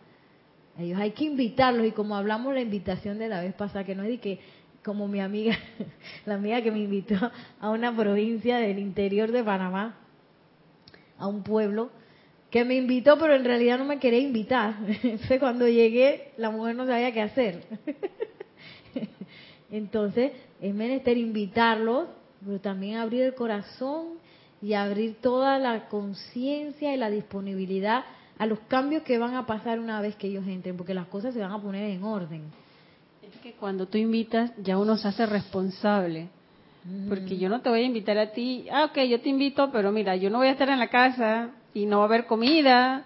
[0.78, 4.04] Ellos hay que invitarlos y como hablamos la invitación de la vez pasada, que no
[4.04, 4.40] es de que
[4.84, 5.58] como mi amiga,
[6.26, 7.16] la amiga que me invitó
[7.60, 9.96] a una provincia del interior de Panamá,
[11.18, 11.90] a un pueblo,
[12.50, 14.76] que me invitó, pero en realidad no me quería invitar.
[15.04, 17.64] Entonces cuando llegué, la mujer no sabía qué hacer.
[19.72, 22.08] Entonces, es menester invitarlos,
[22.44, 24.18] pero también abrir el corazón
[24.62, 28.04] y abrir toda la conciencia y la disponibilidad
[28.38, 31.34] a los cambios que van a pasar una vez que ellos entren, porque las cosas
[31.34, 32.44] se van a poner en orden.
[33.34, 36.30] Es que cuando tú invitas, ya uno se hace responsable.
[37.08, 39.92] Porque yo no te voy a invitar a ti, ah, ok, yo te invito, pero
[39.92, 43.04] mira, yo no voy a estar en la casa y no va a haber comida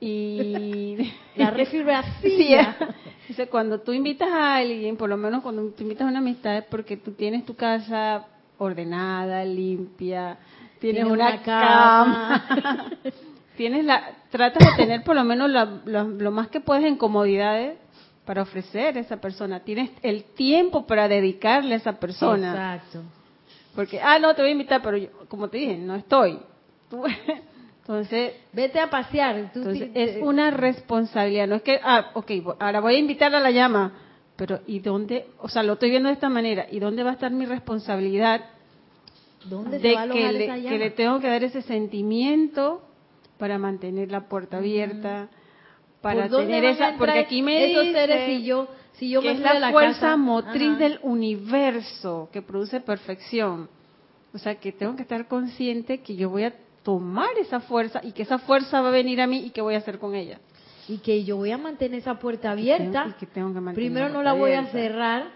[0.00, 0.96] y...
[1.36, 2.66] la refrigeración.
[3.28, 6.58] Dice, cuando tú invitas a alguien, por lo menos cuando tú invitas a una amistad,
[6.58, 8.26] es porque tú tienes tu casa
[8.58, 10.36] ordenada, limpia,
[10.78, 12.90] tienes, una, cama,
[13.56, 15.50] tienes la, tratas de tener por lo menos
[15.86, 17.78] lo más que puedes en comodidades
[18.24, 19.60] para ofrecer a esa persona.
[19.60, 22.76] Tienes el tiempo para dedicarle a esa persona.
[22.76, 23.02] Exacto.
[23.74, 26.38] Porque, ah, no, te voy a invitar, pero yo, como te dije, no estoy.
[27.80, 29.36] entonces, vete a pasear.
[29.38, 31.48] entonces, es una responsabilidad.
[31.48, 33.92] No es que, ah, ok, ahora voy a invitar a la llama,
[34.36, 35.26] pero ¿y dónde?
[35.38, 36.66] O sea, lo estoy viendo de esta manera.
[36.70, 38.42] ¿Y dónde va a estar mi responsabilidad?
[39.44, 42.82] ¿Dónde de que, le, que le tengo que dar ese sentimiento
[43.38, 45.28] para mantener la puerta abierta,
[46.02, 50.16] para tener esa, porque aquí me dice si yo, si yo que es la, fuerza
[50.16, 53.68] motriz del universo que produce perfección.
[54.34, 58.12] O sea, que tengo que estar consciente que yo voy a tomar esa fuerza y
[58.12, 60.40] que esa fuerza va a venir a mí y qué voy a hacer con ella.
[60.88, 63.14] Y que yo voy a mantener esa puerta abierta.
[63.20, 65.30] que tengo que Primero no la voy a cerrar,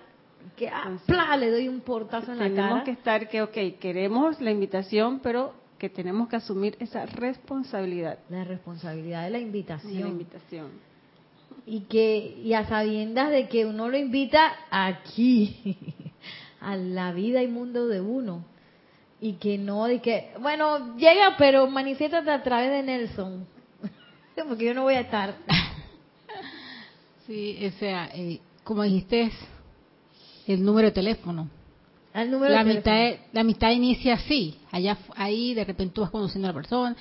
[0.57, 2.55] que ah, le doy un portazo en la cara.
[2.55, 8.19] Tenemos que estar que, ok, queremos la invitación, pero que tenemos que asumir esa responsabilidad.
[8.29, 10.01] La responsabilidad de la invitación.
[10.01, 10.71] la invitación.
[11.67, 15.77] Y que y a sabiendas de que uno lo invita aquí,
[16.61, 18.45] a la vida y mundo de uno.
[19.21, 23.47] Y que no, de que, bueno, llega, pero manifiéstate a través de Nelson.
[24.49, 25.37] Porque yo no voy a estar.
[27.27, 29.33] Sí, o sea, eh, como dijiste,
[30.47, 31.51] el número de teléfono
[32.25, 36.55] la, amistad, la amistad inicia así, allá ahí de repente tú vas conociendo a la
[36.55, 36.97] persona.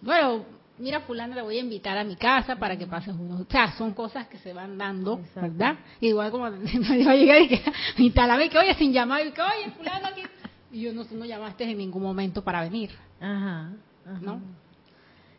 [0.00, 0.44] Bueno,
[0.78, 3.40] mira fulana, le voy a invitar a mi casa para que pases unos...
[3.42, 5.76] O sea, son cosas que se van dando, ¿verdad?
[6.00, 7.62] Igual como yo llegué y que
[7.98, 10.22] instalame que oye sin llamar y que oye fulana aquí...
[10.72, 12.90] Y yo no, no llamaste en ningún momento para venir.
[13.20, 13.72] Ajá,
[14.20, 14.40] ¿No?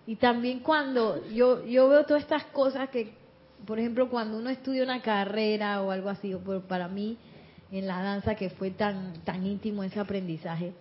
[0.05, 3.13] Y también cuando yo, yo veo todas estas cosas que,
[3.65, 6.35] por ejemplo, cuando uno estudia una carrera o algo así,
[6.67, 7.17] para mí
[7.71, 10.73] en la danza que fue tan, tan íntimo ese aprendizaje.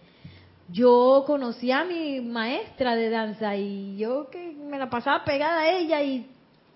[0.68, 5.70] Yo conocí a mi maestra de danza y yo que me la pasaba pegada a
[5.70, 6.26] ella y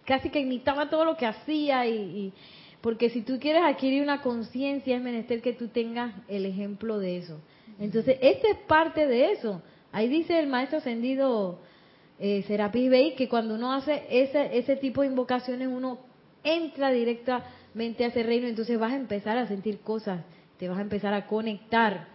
[0.05, 2.33] casi que imitaba todo lo que hacía y,
[2.81, 7.19] porque si tú quieres adquirir una conciencia es menester que tú tengas el ejemplo de
[7.19, 7.41] eso.
[7.79, 9.63] Entonces, este es parte de eso.
[9.91, 11.61] Ahí dice el maestro ascendido
[12.19, 15.99] eh, Serapis Bey que cuando uno hace ese, ese tipo de invocaciones uno
[16.43, 20.21] entra directa mente a ese reino, entonces vas a empezar a sentir cosas,
[20.59, 22.09] te vas a empezar a conectar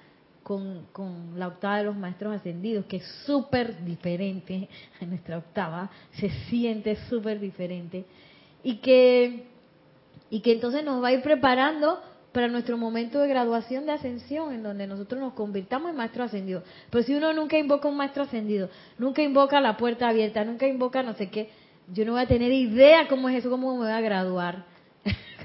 [0.44, 4.70] con, con la octava de los maestros ascendidos, que es súper diferente
[5.02, 8.06] a nuestra octava, se siente súper diferente,
[8.64, 9.46] y que,
[10.30, 14.54] y que entonces nos va a ir preparando para nuestro momento de graduación de ascensión,
[14.54, 16.64] en donde nosotros nos convirtamos en maestros ascendidos.
[16.90, 21.02] Pero si uno nunca invoca un maestro ascendido, nunca invoca la puerta abierta, nunca invoca
[21.02, 21.50] no sé qué,
[21.92, 24.66] yo no voy a tener idea cómo es eso, cómo me voy a graduar.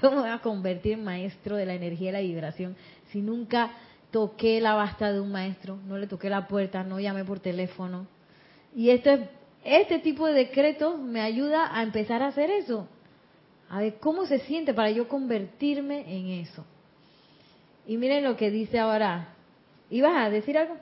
[0.05, 2.77] ¿Cómo voy a convertir en maestro de la energía y la vibración
[3.11, 3.71] si nunca
[4.11, 8.07] toqué la basta de un maestro, no le toqué la puerta, no llamé por teléfono.
[8.77, 9.31] Y este,
[9.65, 12.87] este tipo de decretos me ayuda a empezar a hacer eso.
[13.71, 16.67] A ver cómo se siente para yo convertirme en eso.
[17.87, 19.29] Y miren lo que dice ahora.
[19.89, 20.77] ¿Ibas a decir algo?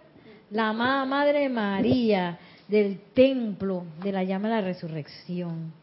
[0.51, 5.81] La amada Madre María del templo de la llama de la resurrección.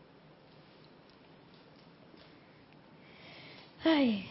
[3.84, 4.26] Ay,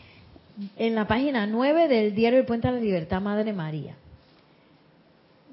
[0.76, 3.96] en la página 9 del diario El Puente a la Libertad, Madre María,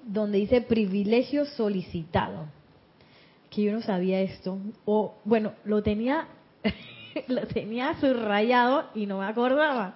[0.05, 2.47] donde dice privilegio solicitado,
[3.49, 6.27] que yo no sabía esto, o bueno, lo tenía,
[7.29, 9.95] lo tenía subrayado y no me acordaba,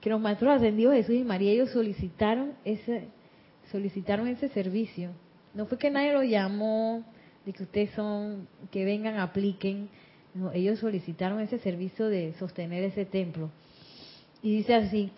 [0.00, 3.08] que los maestros ascendidos Jesús y María, ellos solicitaron ese,
[3.72, 5.10] solicitaron ese servicio.
[5.52, 7.02] No fue que nadie lo llamó,
[7.44, 9.88] de que ustedes son, que vengan, apliquen,
[10.54, 13.50] ellos solicitaron ese servicio de sostener ese templo.
[14.42, 15.10] Y dice así,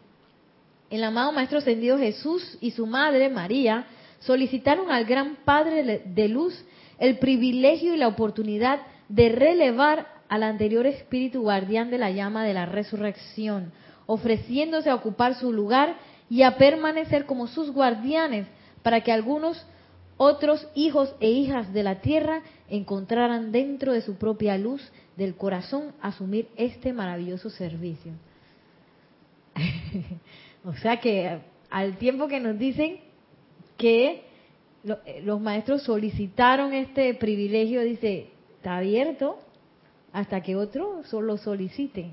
[0.90, 3.86] el amado Maestro Ascendido Jesús y su madre María
[4.20, 6.64] solicitaron al gran Padre de Luz
[6.98, 12.54] el privilegio y la oportunidad de relevar al anterior espíritu guardián de la llama de
[12.54, 13.72] la resurrección,
[14.06, 15.96] ofreciéndose a ocupar su lugar
[16.28, 18.46] y a permanecer como sus guardianes
[18.82, 19.64] para que algunos
[20.16, 24.82] otros hijos e hijas de la tierra encontraran dentro de su propia luz
[25.18, 28.12] del corazón asumir este maravilloso servicio.
[30.64, 33.00] o sea que al tiempo que nos dicen
[33.76, 34.22] que
[34.84, 38.28] eh, los maestros solicitaron este privilegio, dice,
[38.58, 39.40] está abierto
[40.12, 42.10] hasta que otro lo solicite.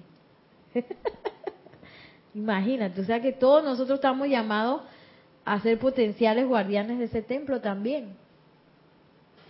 [2.34, 4.82] Imagínate, o sea que todos nosotros estamos llamados
[5.46, 8.18] a ser potenciales guardianes de ese templo también.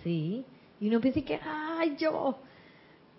[0.03, 0.43] Sí,
[0.81, 2.37] y uno piensa que, ay, yo.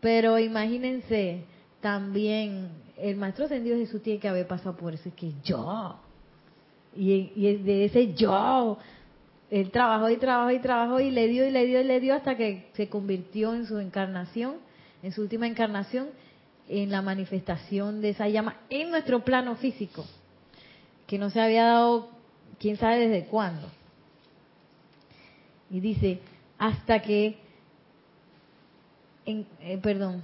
[0.06, 1.42] Pero imagínense,
[1.80, 5.96] también el Maestro Ascendido Jesús tiene que haber pasado por eso, es que yo.
[6.94, 8.78] Y, y de ese yo,
[9.50, 12.14] él trabajó y trabajó y trabajó y le dio y le dio y le dio
[12.14, 14.58] hasta que se convirtió en su encarnación,
[15.02, 16.10] en su última encarnación,
[16.68, 20.04] en la manifestación de esa llama en nuestro plano físico,
[21.08, 22.10] que no se había dado
[22.60, 23.66] quién sabe desde cuándo.
[25.68, 26.20] Y dice,
[26.58, 27.40] hasta que,
[29.26, 30.22] en, eh, perdón,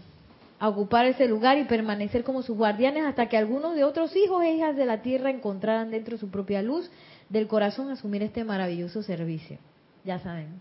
[0.58, 4.44] a ocupar ese lugar y permanecer como sus guardianes hasta que algunos de otros hijos
[4.44, 6.88] e hijas de la tierra encontraran dentro de su propia luz
[7.28, 9.58] del corazón asumir este maravilloso servicio.
[10.04, 10.60] Ya saben.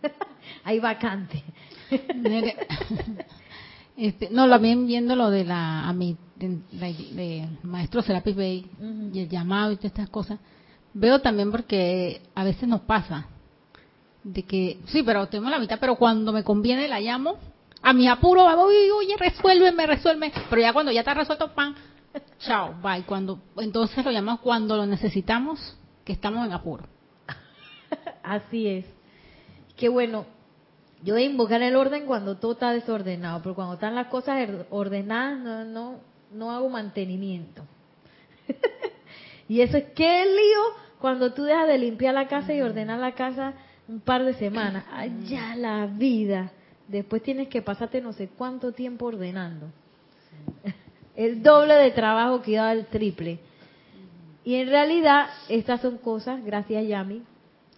[0.64, 1.42] Hay vacante.
[3.96, 8.70] Este, no, lo bien viendo lo de la, a mi, de, maestro Serapis Bey
[9.12, 10.38] y el llamado y todas estas cosas.
[10.92, 13.26] Veo también porque a veces nos pasa
[14.22, 17.38] de que, sí, pero tengo la mitad, pero cuando me conviene la llamo,
[17.82, 21.74] a mi apuro, oye, oye, resuélveme, resuélveme, pero ya cuando ya está resuelto, pan,
[22.38, 23.04] chao, bye.
[23.04, 26.86] Cuando, entonces lo llamamos cuando lo necesitamos, que estamos en apuro.
[28.22, 28.86] Así es.
[29.76, 30.26] Qué bueno,
[31.02, 34.38] yo voy a invocar el orden cuando todo está desordenado, pero cuando están las cosas
[34.38, 36.00] er, ordenadas no, no,
[36.32, 37.64] no hago mantenimiento.
[39.48, 40.60] y eso es qué lío
[40.98, 43.54] cuando tú dejas de limpiar la casa y ordenar la casa
[43.86, 44.84] un par de semanas.
[44.92, 46.52] Allá la vida.
[46.88, 49.66] Después tienes que pasarte no sé cuánto tiempo ordenando.
[51.16, 53.38] El doble de trabajo que da el triple.
[54.44, 57.22] Y en realidad estas son cosas, gracias Yami,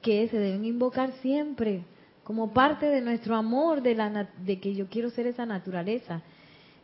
[0.02, 1.82] que se deben invocar siempre
[2.24, 6.20] como parte de nuestro amor de, la, de que yo quiero ser esa naturaleza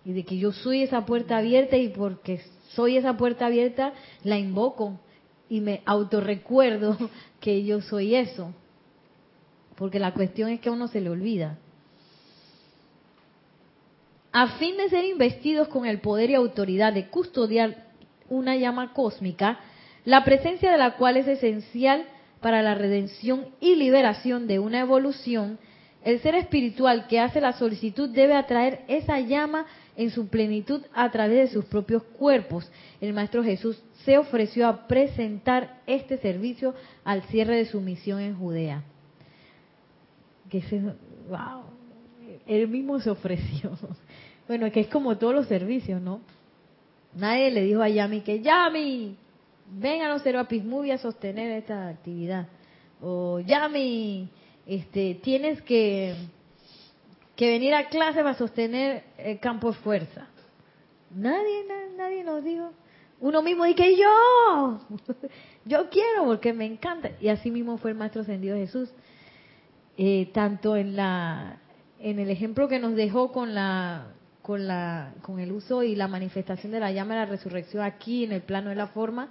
[0.05, 4.39] y de que yo soy esa puerta abierta y porque soy esa puerta abierta la
[4.39, 4.99] invoco
[5.51, 6.97] y me autorrecuerdo
[7.41, 8.55] que yo soy eso.
[9.77, 11.59] Porque la cuestión es que a uno se le olvida.
[14.37, 17.87] A fin de ser investidos con el poder y autoridad de custodiar
[18.29, 19.61] una llama cósmica,
[20.05, 22.05] la presencia de la cual es esencial
[22.41, 25.61] para la redención y liberación de una evolución,
[26.03, 29.67] el ser espiritual que hace la solicitud debe atraer esa llama
[29.97, 32.69] en su plenitud a través de sus propios cuerpos.
[33.01, 38.37] El Maestro Jesús se ofreció a presentar este servicio al cierre de su misión en
[38.37, 38.83] Judea.
[40.51, 40.61] Que
[41.29, 41.63] wow,
[42.47, 43.79] él mismo se ofreció.
[44.47, 46.21] Bueno, que es como todos los servicios, ¿no?
[47.15, 49.17] Nadie le dijo a Yami que Yami,
[49.71, 52.49] ven a los Serapis Movie a sostener esta actividad.
[53.01, 54.29] O Yami,
[54.67, 56.15] este, tienes que,
[57.37, 60.29] que venir a clase para sostener el campo de fuerza.
[61.15, 61.65] Nadie,
[61.97, 62.71] nadie nos dijo.
[63.21, 64.81] Uno mismo dice yo,
[65.65, 67.13] yo quiero porque me encanta.
[67.21, 68.91] Y así mismo fue el Maestro Ascendido Jesús.
[69.97, 71.61] Eh, tanto en la
[72.01, 74.09] en el ejemplo que nos dejó con la
[74.45, 78.25] con la con el uso y la manifestación de la llama de la resurrección aquí
[78.25, 79.31] en el plano de la forma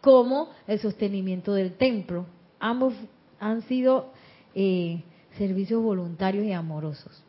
[0.00, 2.24] como el sostenimiento del templo.
[2.58, 2.94] Ambos
[3.38, 4.14] han sido
[4.54, 5.02] eh,
[5.36, 7.22] servicios voluntarios y amorosos.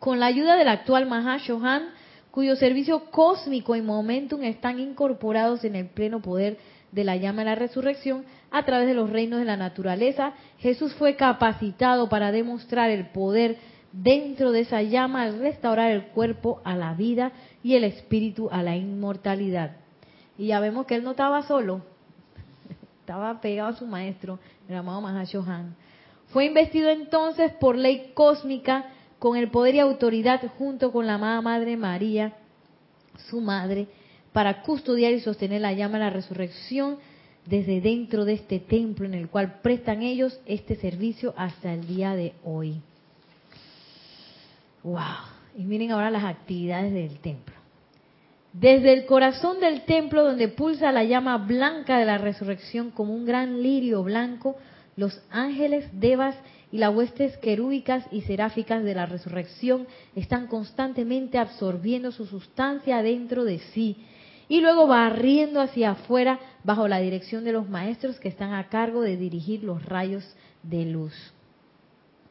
[0.00, 1.90] Con la ayuda del actual Mahashohan,
[2.32, 6.58] cuyo servicio cósmico y momentum están incorporados en el pleno poder
[6.90, 10.92] de la llama de la resurrección, a través de los reinos de la naturaleza, Jesús
[10.94, 13.58] fue capacitado para demostrar el poder
[14.02, 17.32] dentro de esa llama al restaurar el cuerpo a la vida
[17.62, 19.76] y el espíritu a la inmortalidad.
[20.36, 21.80] Y ya vemos que él no estaba solo,
[23.00, 24.38] estaba pegado a su maestro,
[24.68, 25.74] el amado Mahashohan.
[26.28, 28.86] Fue investido entonces por ley cósmica
[29.18, 32.34] con el poder y autoridad junto con la amada Madre María,
[33.30, 33.88] su madre,
[34.32, 36.98] para custodiar y sostener la llama de la resurrección
[37.46, 42.14] desde dentro de este templo en el cual prestan ellos este servicio hasta el día
[42.14, 42.82] de hoy.
[44.86, 45.02] ¡Wow!
[45.56, 47.56] Y miren ahora las actividades del templo.
[48.52, 53.26] Desde el corazón del templo donde pulsa la llama blanca de la resurrección como un
[53.26, 54.54] gran lirio blanco,
[54.94, 56.36] los ángeles, devas
[56.70, 63.44] y las huestes querúbicas y seráficas de la resurrección están constantemente absorbiendo su sustancia dentro
[63.44, 63.96] de sí
[64.48, 69.00] y luego barriendo hacia afuera bajo la dirección de los maestros que están a cargo
[69.02, 70.24] de dirigir los rayos
[70.62, 71.12] de luz.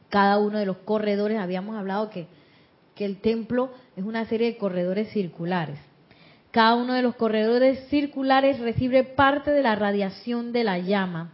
[0.08, 2.26] Cada uno de los corredores, habíamos hablado que,
[2.96, 5.78] que el templo es una serie de corredores circulares.
[6.50, 11.30] Cada uno de los corredores circulares recibe parte de la radiación de la llama,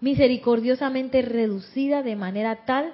[0.00, 2.92] misericordiosamente reducida de manera tal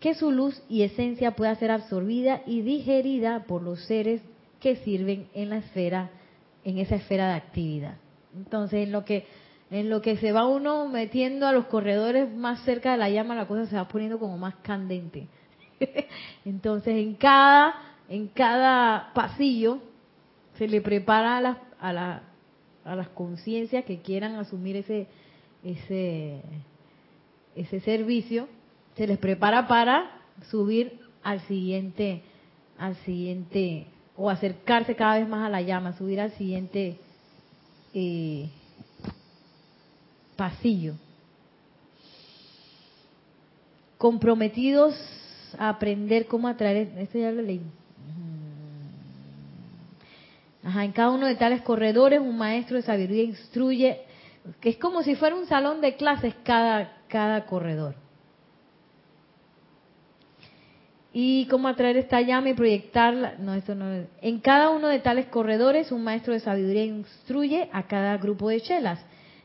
[0.00, 4.22] que su luz y esencia pueda ser absorbida y digerida por los seres
[4.60, 6.10] que sirven en la esfera,
[6.64, 7.96] en esa esfera de actividad.
[8.34, 9.26] Entonces, en lo que
[9.70, 13.34] en lo que se va uno metiendo a los corredores más cerca de la llama,
[13.34, 15.26] la cosa se va poniendo como más candente.
[16.44, 17.74] Entonces, en cada
[18.08, 19.78] en cada pasillo
[20.58, 22.20] se le prepara a las, a,
[22.84, 25.06] a las conciencias que quieran asumir ese,
[25.64, 26.42] ese,
[27.56, 28.48] ese servicio,
[28.96, 30.20] se les prepara para
[30.50, 32.22] subir al siguiente,
[32.78, 36.98] al siguiente, o acercarse cada vez más a la llama, subir al siguiente
[37.94, 38.48] eh,
[40.36, 40.94] pasillo.
[43.98, 44.94] Comprometidos
[45.58, 47.62] aprender cómo atraer, esto ya lo leí,
[50.64, 54.00] en cada uno de tales corredores un maestro de sabiduría instruye,
[54.60, 57.94] que es como si fuera un salón de clases cada, cada corredor.
[61.12, 63.36] Y cómo atraer esta llama y proyectarla.
[63.38, 64.04] No, esto no.
[64.20, 68.60] En cada uno de tales corredores un maestro de sabiduría instruye a cada grupo de
[68.60, 68.98] chelas,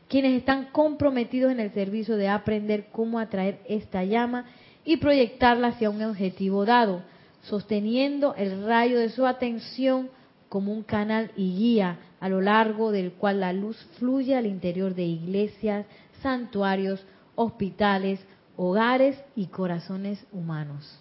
[0.08, 4.46] quienes están comprometidos en el servicio de aprender cómo atraer esta llama
[4.90, 7.04] y proyectarla hacia un objetivo dado,
[7.42, 10.10] sosteniendo el rayo de su atención
[10.48, 14.96] como un canal y guía a lo largo del cual la luz fluye al interior
[14.96, 15.86] de iglesias,
[16.22, 18.18] santuarios, hospitales,
[18.56, 20.98] hogares y corazones humanos.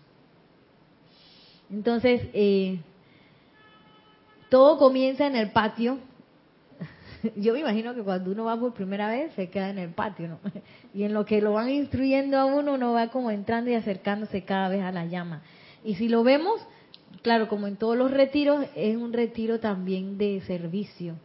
[1.72, 2.80] Entonces, eh,
[4.50, 5.98] todo comienza en el patio.
[7.36, 10.28] Yo me imagino que cuando uno va por primera vez se queda en el patio,
[10.28, 10.40] ¿no?
[10.94, 14.44] Y en lo que lo van instruyendo a uno, uno va como entrando y acercándose
[14.44, 15.42] cada vez a la llama.
[15.84, 16.60] Y si lo vemos,
[17.22, 21.16] claro, como en todos los retiros, es un retiro también de servicio.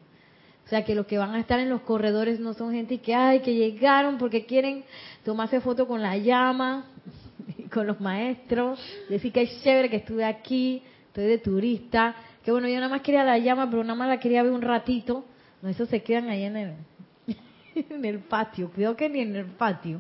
[0.64, 3.14] O sea, que los que van a estar en los corredores no son gente que,
[3.14, 4.84] ay, que llegaron porque quieren
[5.24, 6.86] tomarse foto con la llama,
[7.72, 12.68] con los maestros, decir que es chévere que estuve aquí, estoy de turista, que bueno,
[12.68, 15.24] yo nada más quería la llama, pero nada más la quería ver un ratito.
[15.64, 16.74] No, esos se quedan ahí en el,
[17.74, 19.98] en el patio, creo que ni en el patio,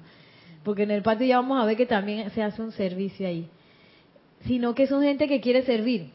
[0.62, 3.48] porque en el patio ya vamos a ver que también se hace un servicio ahí.
[4.42, 6.10] Sino que son gente que quiere servir,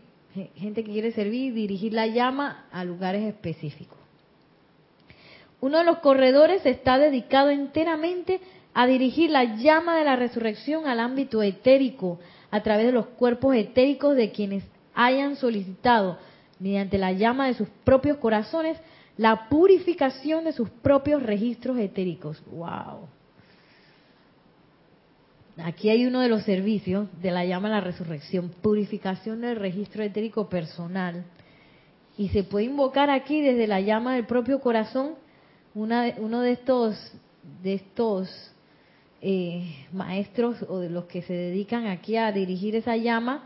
[0.55, 3.97] gente que quiere servir y dirigir la llama a lugares específicos.
[5.61, 8.41] Uno de los corredores está dedicado enteramente
[8.75, 12.19] a dirigir la llama de la resurrección al ámbito etérico,
[12.51, 16.19] a través de los cuerpos etéricos de quienes hayan solicitado,
[16.59, 18.77] mediante la llama de sus propios corazones,
[19.19, 22.41] la purificación de sus propios registros etéricos.
[22.53, 23.09] ¡Wow!
[25.61, 30.03] Aquí hay uno de los servicios de la llama a la resurrección, purificación del registro
[30.03, 31.25] etérico personal.
[32.17, 35.15] Y se puede invocar aquí desde la llama del propio corazón
[35.75, 36.95] una, uno de estos,
[37.61, 38.29] de estos
[39.21, 43.43] eh, maestros o de los que se dedican aquí a dirigir esa llama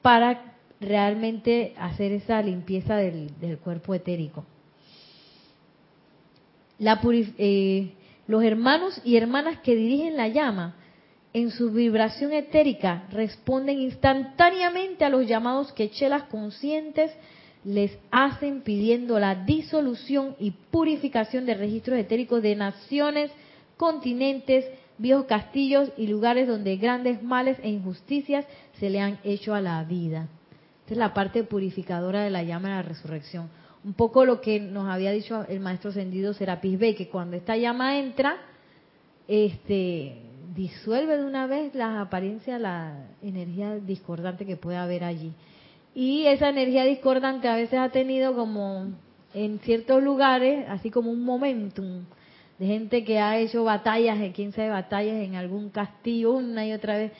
[0.00, 4.46] para realmente hacer esa limpieza del, cuerpo etérico.
[6.84, 7.00] La
[7.38, 7.94] eh,
[8.26, 10.74] los hermanos y hermanas que dirigen la llama
[11.32, 17.10] en su vibración etérica responden instantáneamente a los llamados quechelas conscientes
[17.64, 23.30] les hacen pidiendo la disolución y purificación de registros etéricos de naciones,
[23.78, 24.66] continentes,
[24.98, 28.44] viejos castillos y lugares donde grandes males e injusticias
[28.78, 30.28] se le han hecho a la vida.
[30.82, 33.63] Esta es la parte purificadora de la llama de la resurrección.
[33.84, 37.56] Un poco lo que nos había dicho el maestro ascendido Serapis Bey, que cuando esta
[37.56, 38.36] llama entra,
[39.28, 40.22] este,
[40.54, 45.32] disuelve de una vez las apariencias, la energía discordante que puede haber allí.
[45.94, 48.86] Y esa energía discordante a veces ha tenido como
[49.34, 52.04] en ciertos lugares, así como un momentum
[52.58, 56.72] de gente que ha hecho batallas, de quién sabe batallas en algún castillo una y
[56.72, 57.12] otra vez.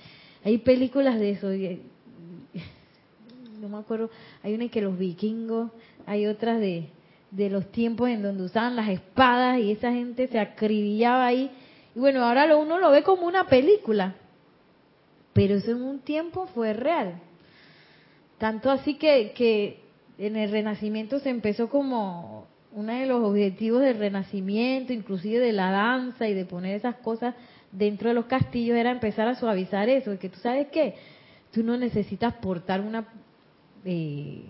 [0.44, 1.48] Hay películas de eso.
[3.60, 4.10] No me acuerdo.
[4.42, 5.70] Hay una que los vikingos,
[6.06, 6.88] hay otras de,
[7.30, 11.50] de los tiempos en donde usaban las espadas y esa gente se acribillaba ahí.
[11.94, 14.14] Y bueno, ahora lo, uno lo ve como una película.
[15.32, 17.20] Pero eso en un tiempo fue real.
[18.38, 19.80] Tanto así que, que
[20.18, 25.70] en el Renacimiento se empezó como uno de los objetivos del Renacimiento, inclusive de la
[25.70, 27.34] danza y de poner esas cosas
[27.70, 30.94] dentro de los castillos, era empezar a suavizar eso, que tú sabes que
[31.52, 33.04] tú no necesitas portar una,
[33.84, 34.42] eh,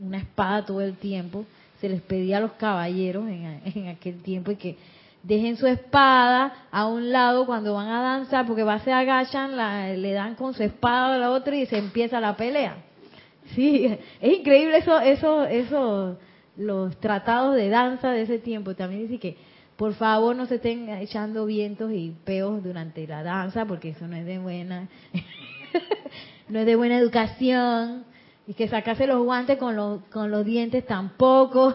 [0.00, 1.44] una espada todo el tiempo,
[1.80, 4.76] se les pedía a los caballeros en, aquel tiempo y que
[5.22, 9.88] dejen su espada a un lado cuando van a danzar, porque va, se agachan, la,
[9.88, 12.76] le dan con su espada a la otra y se empieza la pelea.
[13.54, 13.86] Sí,
[14.20, 16.18] es increíble eso, eso, eso,
[16.56, 18.74] los tratados de danza de ese tiempo.
[18.74, 19.36] También dice que
[19.76, 24.16] por favor no se estén echando vientos y peos durante la danza, porque eso no
[24.16, 24.88] es de buena,
[26.48, 28.04] no es de buena educación.
[28.46, 31.74] Y que sacarse los guantes con los, con los dientes tampoco.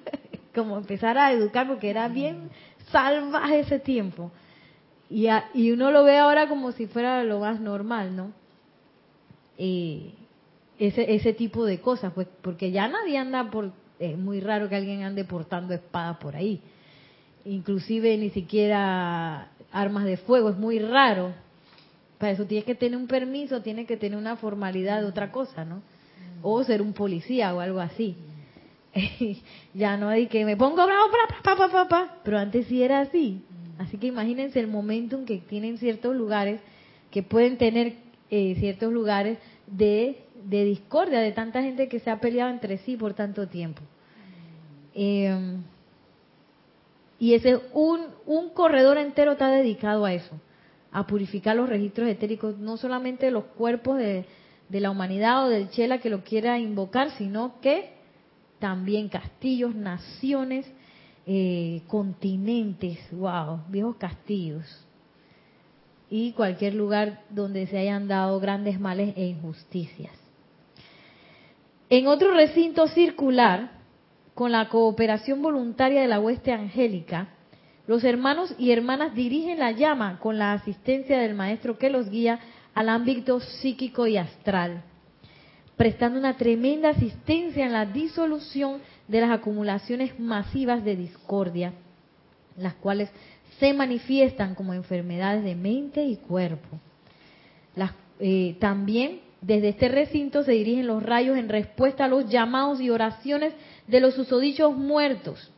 [0.54, 2.50] Como empezar a educar, porque era bien
[2.90, 4.30] salvaje ese tiempo.
[5.08, 8.32] Y, y uno lo ve ahora como si fuera lo más normal, ¿no?
[9.58, 10.12] Eh,
[10.78, 14.76] ese, ese tipo de cosas, pues porque ya nadie anda por, es muy raro que
[14.76, 16.60] alguien ande portando espadas por ahí,
[17.44, 21.32] inclusive ni siquiera armas de fuego, es muy raro.
[22.18, 25.64] Para eso tienes que tener un permiso, tienes que tener una formalidad de otra cosa,
[25.64, 25.82] ¿no?
[26.42, 28.16] O ser un policía o algo así.
[29.74, 31.10] ya no hay que me pongo bravo,
[31.42, 33.42] pa, pa, pa, pa, pero antes sí era así.
[33.78, 36.60] Así que imagínense el momentum que tienen ciertos lugares,
[37.10, 37.94] que pueden tener
[38.30, 42.96] eh, ciertos lugares de de discordia de tanta gente que se ha peleado entre sí
[42.96, 43.82] por tanto tiempo.
[44.94, 45.56] Eh,
[47.18, 50.38] y ese un, un corredor entero está dedicado a eso,
[50.90, 54.24] a purificar los registros etéricos, no solamente los cuerpos de,
[54.72, 57.90] de la humanidad o del Chela que lo quiera invocar, sino que
[58.58, 60.66] también castillos, naciones,
[61.26, 64.64] eh, continentes, wow, viejos castillos
[66.08, 70.12] y cualquier lugar donde se hayan dado grandes males e injusticias.
[71.90, 73.72] En otro recinto circular,
[74.34, 77.28] con la cooperación voluntaria de la hueste angélica,
[77.86, 82.40] los hermanos y hermanas dirigen la llama con la asistencia del maestro que los guía
[82.74, 84.82] al ámbito psíquico y astral,
[85.76, 91.72] prestando una tremenda asistencia en la disolución de las acumulaciones masivas de discordia,
[92.56, 93.10] las cuales
[93.58, 96.78] se manifiestan como enfermedades de mente y cuerpo.
[98.24, 102.88] Eh, también desde este recinto se dirigen los rayos en respuesta a los llamados y
[102.88, 103.52] oraciones
[103.88, 105.50] de los susodichos muertos.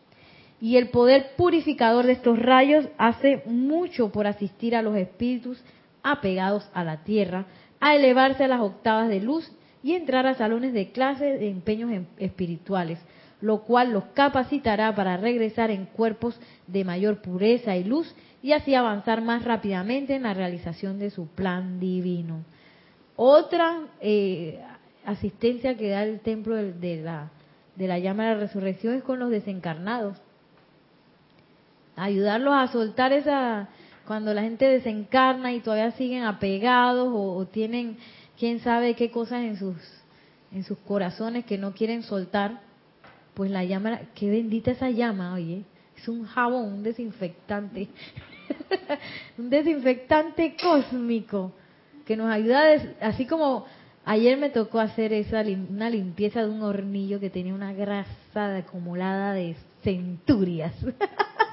[0.63, 5.63] Y el poder purificador de estos rayos hace mucho por asistir a los espíritus
[6.05, 7.47] apegados a la tierra,
[7.81, 9.51] a elevarse a las octavas de luz
[9.83, 12.99] y entrar a salones de clases de empeños em, espirituales,
[13.41, 18.75] lo cual los capacitará para regresar en cuerpos de mayor pureza y luz y así
[18.75, 22.45] avanzar más rápidamente en la realización de su plan divino.
[23.17, 24.61] Otra eh,
[25.05, 27.31] asistencia que da el templo de, la,
[27.77, 30.19] de la llama de la resurrección es con los desencarnados.
[31.97, 33.69] Ayudarlos a soltar esa,
[34.07, 37.97] cuando la gente desencarna y todavía siguen apegados o, tienen
[38.39, 39.77] quién sabe qué cosas en sus,
[40.53, 42.61] en sus corazones que no quieren soltar,
[43.35, 45.65] pues la llama, qué bendita esa llama, oye,
[45.97, 47.89] es un jabón, un desinfectante,
[49.39, 51.53] un desinfectante cósmico
[52.05, 52.63] que nos ayuda,
[53.01, 53.65] así como
[54.05, 59.33] ayer me tocó hacer esa una limpieza de un hornillo que tenía una grasa acumulada
[59.33, 60.75] de centurias.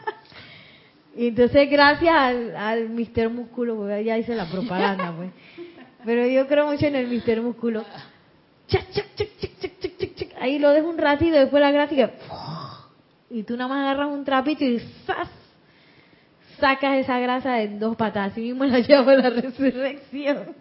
[1.15, 5.31] y entonces gracias al, al Mister Músculo, porque ya hice la propaganda, pues.
[6.05, 7.85] Pero yo creo mucho en el Mister Músculo.
[10.39, 12.11] Ahí lo dejo un ratito, después la gráfica.
[13.29, 15.29] Y tú nada más agarras un trapito y ¡zas!
[16.61, 20.55] sacas esa grasa de dos patas, así mismo la llevo la resurrección,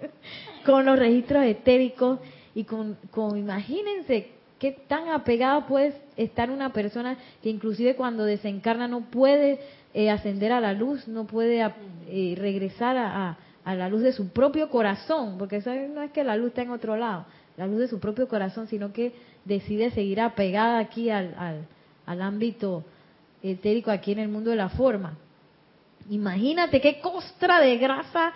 [0.64, 2.18] con los registros etéricos
[2.54, 8.88] y con, con, imagínense, qué tan apegada puede estar una persona que inclusive cuando desencarna
[8.88, 9.60] no puede
[9.94, 11.60] eh, ascender a la luz, no puede
[12.08, 16.36] eh, regresar a, la luz de su propio corazón, porque eso no es que la
[16.36, 17.26] luz está en otro lado,
[17.56, 19.12] la luz de su propio corazón, sino que
[19.44, 21.66] decide seguir apegada aquí al, al,
[22.06, 22.84] al ámbito
[23.42, 25.16] etérico, aquí en el mundo de la forma.
[26.08, 28.32] Imagínate qué costra de grasa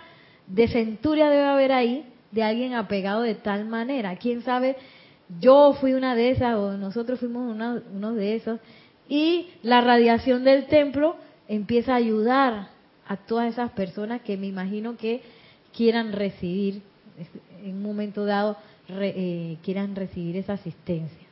[0.47, 4.15] de centuria debe haber ahí de alguien apegado de tal manera.
[4.17, 4.77] ¿Quién sabe
[5.39, 7.55] yo fui una de esas o nosotros fuimos
[7.93, 8.59] uno de esos
[9.07, 11.17] y la radiación del templo
[11.47, 12.69] empieza a ayudar
[13.07, 15.21] a todas esas personas que me imagino que
[15.75, 16.81] quieran recibir
[17.63, 21.25] en un momento dado eh, quieran recibir esa asistencia.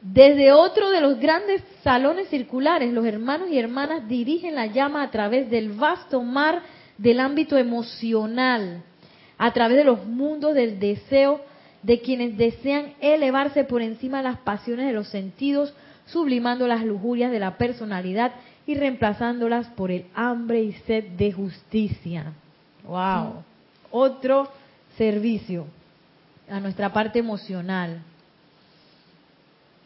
[0.00, 5.10] Desde otro de los grandes salones circulares, los hermanos y hermanas dirigen la llama a
[5.10, 6.62] través del vasto mar
[6.98, 8.82] del ámbito emocional,
[9.38, 11.40] a través de los mundos del deseo
[11.82, 15.72] de quienes desean elevarse por encima de las pasiones de los sentidos,
[16.12, 18.32] sublimando las lujurias de la personalidad
[18.66, 22.32] y reemplazándolas por el hambre y sed de justicia.
[22.84, 23.42] Wow.
[23.90, 24.48] Otro
[24.96, 25.66] servicio
[26.48, 28.02] a nuestra parte emocional.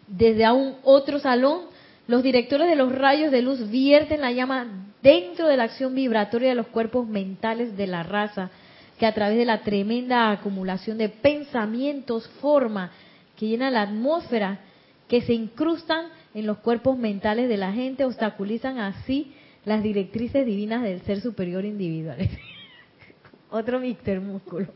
[0.07, 1.63] Desde aún otro salón,
[2.07, 4.67] los directores de los rayos de luz vierten la llama
[5.03, 8.51] dentro de la acción vibratoria de los cuerpos mentales de la raza
[8.99, 12.91] que a través de la tremenda acumulación de pensamientos, forma
[13.37, 14.61] que llena la atmósfera,
[15.09, 16.07] que se incrustan
[16.37, 19.33] en los cuerpos mentales de la gente, obstaculizan así
[19.65, 22.19] las directrices divinas del ser superior individual.
[23.51, 24.69] Otro Mister Músculo.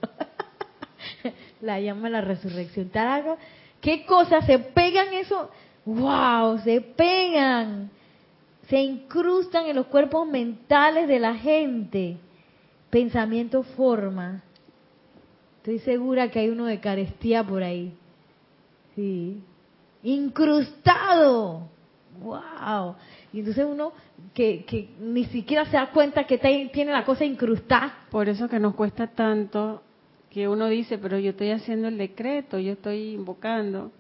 [1.60, 2.88] la llama la resurrección.
[2.88, 3.36] Tarago,
[3.82, 5.50] ¿qué cosas se pegan eso?
[5.84, 6.60] ¡Wow!
[6.60, 7.90] Se pegan.
[8.70, 12.16] Se incrustan en los cuerpos mentales de la gente
[12.88, 14.42] pensamiento forma.
[15.58, 17.92] Estoy segura que hay uno de carestía por ahí.
[18.96, 19.42] Sí.
[20.02, 21.68] Incrustado.
[22.20, 22.96] ¡Wow!
[23.32, 23.92] Y entonces uno
[24.34, 27.94] que, que ni siquiera se da cuenta que tiene la cosa incrustada.
[28.10, 29.82] Por eso que nos cuesta tanto
[30.30, 33.90] que uno dice, pero yo estoy haciendo el decreto, yo estoy invocando,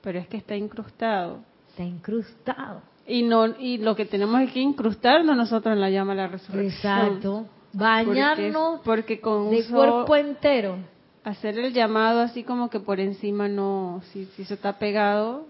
[0.00, 1.40] pero es que está incrustado.
[1.68, 2.82] Está incrustado.
[3.06, 6.28] Y no y lo que tenemos es que incrustarnos nosotros en la llama de la
[6.28, 6.98] resurrección.
[6.98, 10.76] Exacto bañarnos porque, con de cuerpo entero.
[11.24, 15.46] Hacer el llamado así como que por encima no, si, si eso está pegado.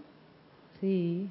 [0.80, 1.28] Sí.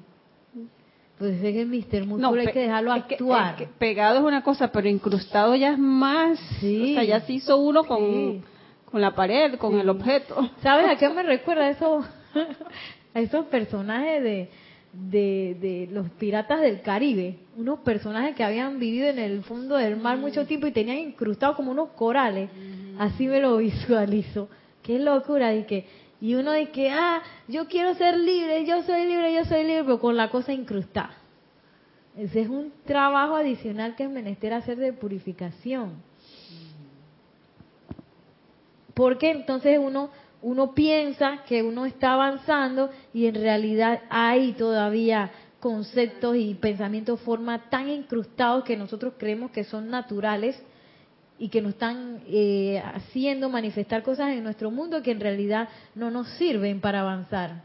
[1.18, 3.68] Pues es que el Mister Músculo hay que dejarlo actuar.
[3.78, 6.38] pegado es una cosa, pero incrustado ya es más.
[6.60, 6.92] Sí.
[6.92, 8.42] O sea, ya se hizo uno con,
[8.90, 10.50] con la pared, con el objeto.
[10.62, 12.04] ¿Sabes a qué me recuerda eso?
[13.14, 14.50] a esos personajes de
[14.92, 19.96] de, de, los piratas del Caribe, unos personajes que habían vivido en el fondo del
[19.96, 22.50] mar mucho tiempo y tenían incrustados como unos corales,
[23.02, 24.48] así me lo visualizo,
[24.82, 25.86] qué locura, y que
[26.20, 29.82] y uno dice que, ah, yo quiero ser libre, yo soy libre, yo soy libre,
[29.82, 31.16] pero con la cosa incrustada.
[32.16, 35.94] Ese es un trabajo adicional que es menester hacer de purificación.
[38.94, 40.10] Porque entonces uno
[40.42, 45.30] uno piensa que uno está avanzando y en realidad hay todavía
[45.60, 50.60] conceptos y pensamientos, formas tan incrustados que nosotros creemos que son naturales
[51.42, 56.08] y que nos están eh, haciendo manifestar cosas en nuestro mundo que en realidad no
[56.08, 57.64] nos sirven para avanzar.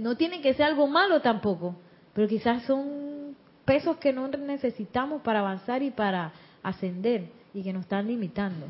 [0.00, 1.74] No tiene que ser algo malo tampoco,
[2.14, 3.34] pero quizás son
[3.64, 6.32] pesos que no necesitamos para avanzar y para
[6.62, 8.66] ascender y que nos están limitando.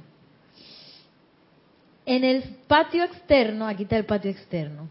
[2.07, 4.89] En el patio externo, aquí está el patio externo,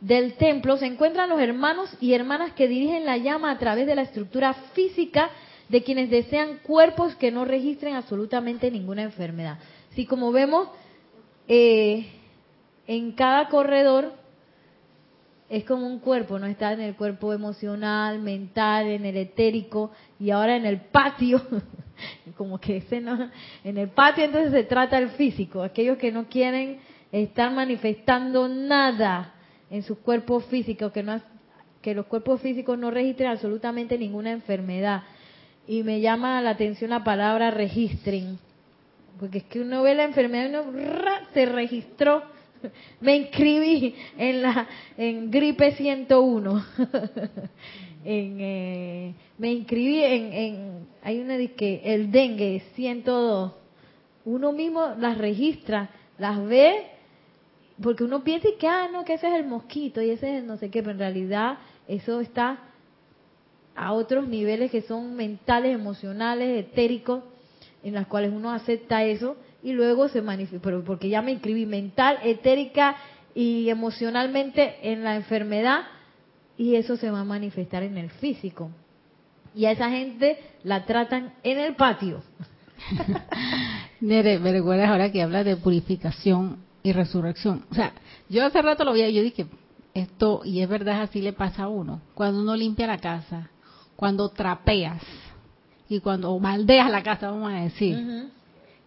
[0.00, 3.96] del templo se encuentran los hermanos y hermanas que dirigen la llama a través de
[3.96, 5.28] la estructura física
[5.68, 9.58] de quienes desean cuerpos que no registren absolutamente ninguna enfermedad.
[9.90, 10.68] Si como vemos,
[11.46, 12.06] eh,
[12.86, 14.12] en cada corredor
[15.48, 19.90] es como un cuerpo, no está en el cuerpo emocional, mental, en el etérico
[20.20, 21.40] y ahora en el patio
[22.36, 23.30] como que ese no,
[23.64, 26.78] en el patio entonces se trata el físico, aquellos que no quieren
[27.12, 29.34] estar manifestando nada
[29.70, 31.20] en sus cuerpos físicos, que no
[31.82, 35.04] que los cuerpos físicos no registren absolutamente ninguna enfermedad.
[35.68, 38.38] Y me llama la atención la palabra registren,
[39.20, 40.64] porque es que uno ve la enfermedad y uno
[41.34, 42.22] se registró.
[43.00, 44.66] Me inscribí en la
[44.96, 46.64] en gripe 101.
[48.04, 53.52] en, eh, me inscribí en, en, hay una que el dengue 102,
[54.24, 56.86] uno mismo las registra, las ve,
[57.82, 60.56] porque uno piensa que, ah, no, que ese es el mosquito y ese es no
[60.56, 62.58] sé qué, pero en realidad eso está
[63.78, 67.22] a otros niveles que son mentales, emocionales, etéricos,
[67.82, 72.18] en las cuales uno acepta eso y luego se manifiesta, porque ya me inscribí mental,
[72.22, 72.96] etérica
[73.34, 75.82] y emocionalmente en la enfermedad
[76.56, 78.70] y eso se va a manifestar en el físico.
[79.54, 82.22] Y a esa gente la tratan en el patio.
[84.00, 87.64] Nere, me recuerdas ahora que hablas de purificación y resurrección.
[87.70, 87.92] O sea,
[88.28, 89.46] yo hace rato lo vi y yo dije,
[89.94, 92.02] esto, y es verdad, así le pasa a uno.
[92.14, 93.50] Cuando uno limpia la casa,
[93.98, 95.02] cuando trapeas
[95.88, 98.30] y cuando maldeas la casa, vamos a decir,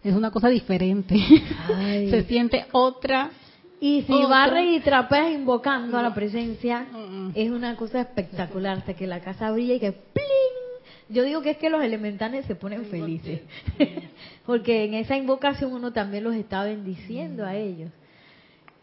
[0.02, 1.14] es una cosa diferente.
[2.08, 3.30] Se siente otra.
[3.78, 6.86] Y si barres y trapeas invocando a la presencia,
[7.34, 11.10] es una cosa espectacular, hasta que la casa brilla y que ¡pling!
[11.10, 13.42] Yo digo que es que los elementales se ponen felices,
[14.46, 17.90] porque en esa invocación uno también los está bendiciendo a ellos.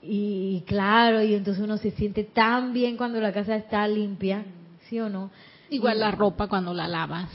[0.04, 4.44] Y claro, y entonces uno se siente tan bien cuando la casa está limpia,
[4.90, 5.32] ¿sí o no?
[5.70, 7.30] Igual la ropa cuando la lavas.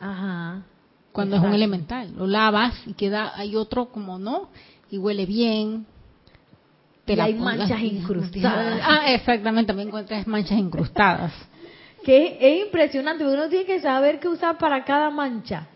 [0.00, 0.62] Ajá.
[1.12, 4.50] Cuando es un elemental, lo lavas y queda, hay otro como no,
[4.90, 5.86] y huele bien.
[7.06, 8.80] y hay manchas incrustadas.
[8.84, 11.32] Ah, exactamente, también encuentras manchas incrustadas.
[12.04, 15.66] que es impresionante, uno tiene que saber qué usar para cada mancha.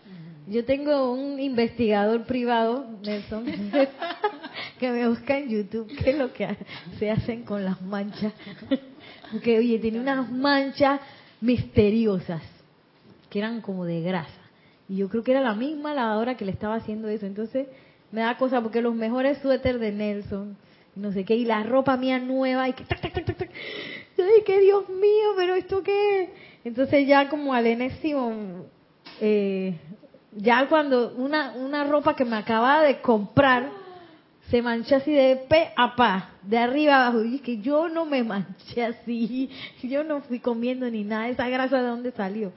[0.47, 3.45] Yo tengo un investigador privado, Nelson,
[4.79, 6.55] que me busca en YouTube qué es lo que
[6.99, 8.33] se hacen con las manchas.
[9.31, 10.99] Porque, oye, tiene unas manchas
[11.41, 12.43] misteriosas
[13.29, 14.29] que eran como de grasa.
[14.87, 17.25] Y yo creo que era la misma lavadora que le estaba haciendo eso.
[17.25, 17.67] Entonces
[18.11, 20.57] me da cosa porque los mejores suéteres de Nelson,
[20.95, 22.83] no sé qué, y la ropa mía nueva, y que...
[24.17, 25.33] ¡Ay, qué Dios mío!
[25.35, 26.29] ¿Pero esto qué
[26.63, 28.65] Entonces ya como al enésimo...
[29.19, 29.75] Eh,
[30.33, 33.80] ya cuando una, una ropa que me acababa de comprar
[34.51, 37.23] se manchó así de pe a pa, de arriba abajo.
[37.23, 39.49] Y es que yo no me manché así,
[39.81, 42.51] yo no fui comiendo ni nada, esa grasa de dónde salió.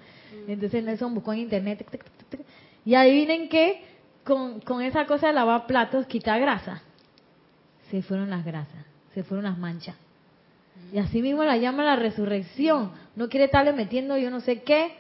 [0.49, 1.87] Entonces Nelson buscó en internet
[2.85, 3.83] y adivinen que
[4.25, 6.83] con, con esa cosa de lavar platos quita grasa.
[7.91, 8.85] Se fueron las grasas,
[9.15, 9.95] se fueron las manchas.
[10.93, 12.91] Y así mismo la llama la resurrección.
[13.15, 14.97] No quiere estarle metiendo yo no sé qué,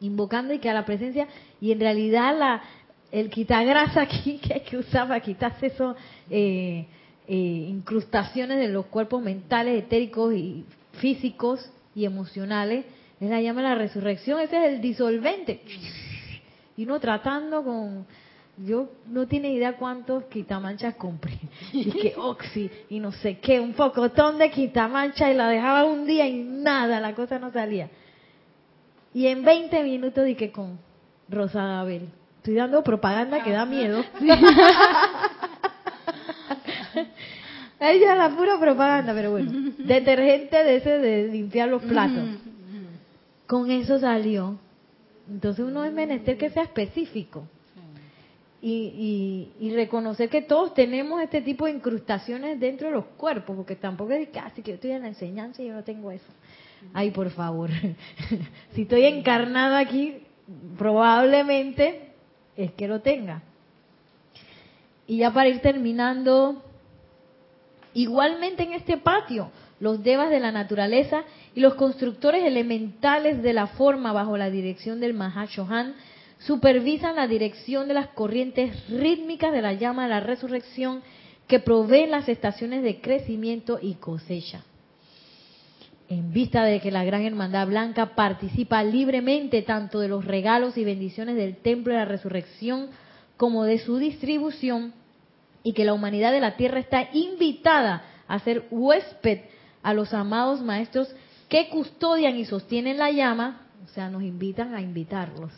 [0.00, 1.28] invocando y que a la presencia.
[1.60, 2.62] Y en realidad la,
[3.14, 5.96] el grasa aquí que hay que usar para quitarse esas
[6.28, 6.84] eh,
[7.28, 12.84] eh, incrustaciones de los cuerpos mentales, etéricos y físicos y emocionales,
[13.20, 14.40] es la llama la resurrección.
[14.40, 15.60] Ese es el disolvente
[16.76, 18.04] y uno tratando con
[18.56, 21.38] yo no tiene idea cuántos quitamanchas compré
[21.72, 26.04] y que oxi y no sé qué un pocotón de quitamancha y la dejaba un
[26.04, 27.90] día y nada la cosa no salía
[29.12, 30.78] y en 20 minutos dije con
[31.28, 32.08] Rosada Abel
[32.44, 34.04] estoy dando propaganda que da miedo.
[37.80, 39.72] Ella la pura propaganda pero bueno.
[39.78, 42.28] Detergente de ese de limpiar los platos.
[43.46, 44.58] Con eso salió.
[45.26, 47.48] Entonces uno es menester que sea específico.
[48.60, 53.76] Y, y, reconocer que todos tenemos este tipo de incrustaciones dentro de los cuerpos, porque
[53.76, 56.32] tampoco es casi ah, que yo estoy en la enseñanza y yo no tengo eso.
[56.94, 57.68] Ay, por favor.
[58.74, 60.22] si estoy encarnada aquí,
[60.78, 62.13] probablemente
[62.56, 63.42] es que lo tenga.
[65.06, 66.62] Y ya para ir terminando,
[67.92, 69.50] igualmente en este patio,
[69.80, 71.24] los devas de la naturaleza
[71.54, 75.94] y los constructores elementales de la forma bajo la dirección del Mahashohan
[76.38, 81.02] supervisan la dirección de las corrientes rítmicas de la llama de la resurrección
[81.48, 84.64] que proveen las estaciones de crecimiento y cosecha.
[86.08, 90.84] En vista de que la Gran Hermandad Blanca participa libremente tanto de los regalos y
[90.84, 92.88] bendiciones del Templo de la Resurrección
[93.36, 94.92] como de su distribución,
[95.62, 99.40] y que la humanidad de la Tierra está invitada a ser huésped
[99.82, 101.08] a los amados maestros
[101.48, 105.52] que custodian y sostienen la llama, o sea, nos invitan a invitarlos.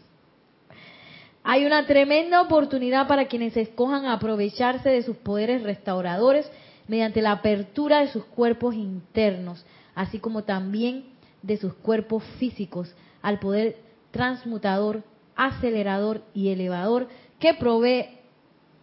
[1.42, 6.50] Hay una tremenda oportunidad para quienes escojan aprovecharse de sus poderes restauradores
[6.88, 9.64] mediante la apertura de sus cuerpos internos,
[9.96, 11.06] así como también
[11.42, 13.78] de sus cuerpos físicos, al poder
[14.12, 15.02] transmutador,
[15.34, 17.08] acelerador y elevador
[17.40, 18.06] que provee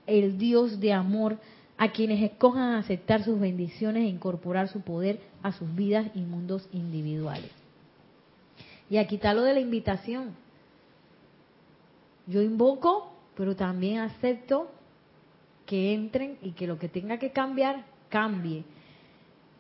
[0.05, 1.38] el Dios de amor
[1.78, 6.68] a quienes escojan aceptar sus bendiciones e incorporar su poder a sus vidas y mundos
[6.72, 7.51] individuales.
[8.89, 10.36] Y aquí está lo de la invitación.
[12.28, 14.70] Yo invoco, pero también acepto
[15.66, 18.64] que entren y que lo que tenga que cambiar, cambie.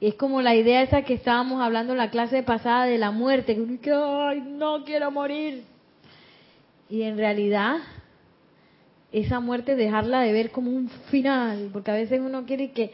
[0.07, 3.55] Es como la idea esa que estábamos hablando en la clase pasada de la muerte,
[3.81, 5.63] que ay, no quiero morir.
[6.89, 7.77] Y en realidad
[9.13, 12.91] esa muerte dejarla de ver como un final, porque a veces uno quiere que,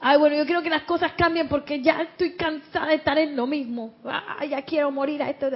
[0.00, 3.36] ay, bueno, yo quiero que las cosas cambien porque ya estoy cansada de estar en
[3.36, 5.48] lo mismo, ay, ya quiero morir a esto.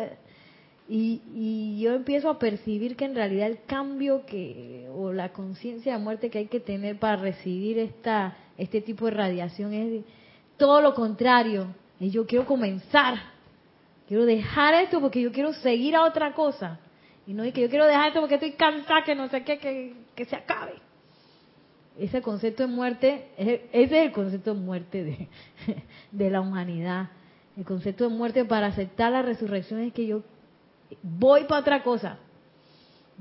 [0.88, 5.95] Y, y yo empiezo a percibir que en realidad el cambio que, o la conciencia
[5.95, 10.05] de muerte que hay que tener para recibir esta, este tipo de radiación es
[10.57, 11.74] todo lo contrario.
[12.00, 13.14] Y yo quiero comenzar.
[14.07, 16.78] Quiero dejar esto porque yo quiero seguir a otra cosa.
[17.26, 19.59] Y no es que yo quiero dejar esto porque estoy cansada, que no sé qué,
[19.59, 20.74] que, que se acabe.
[21.98, 25.28] Ese concepto de muerte, ese es el concepto de muerte de,
[26.12, 27.09] de la humanidad.
[27.57, 30.22] El concepto de muerte para aceptar la resurrección es que yo
[31.02, 32.18] voy para otra cosa.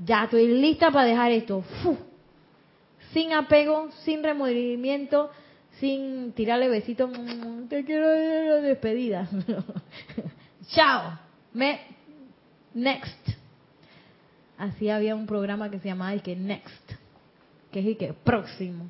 [0.04, 1.62] Ya estoy lista para dejar esto.
[3.12, 5.30] Sin apego, sin remordimiento,
[5.80, 7.10] sin tirarle besitos.
[7.10, 9.28] Mm, te quiero la despedida.
[10.68, 11.18] Chao.
[11.52, 11.80] Me,
[12.74, 13.28] next.
[14.58, 16.92] Así había un programa que se llamaba que Next,
[17.72, 18.88] que es el que próximo.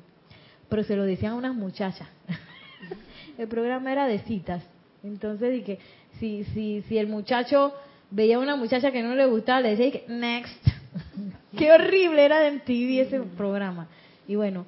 [0.69, 2.07] Pero se lo decían a unas muchachas.
[3.37, 4.63] el programa era de citas.
[5.03, 5.79] Entonces, que
[6.19, 7.73] si, si, si el muchacho
[8.11, 10.67] veía a una muchacha que no le gustaba, le decía que Next.
[11.57, 13.87] Qué horrible era de MTV ese programa.
[14.27, 14.65] Y bueno,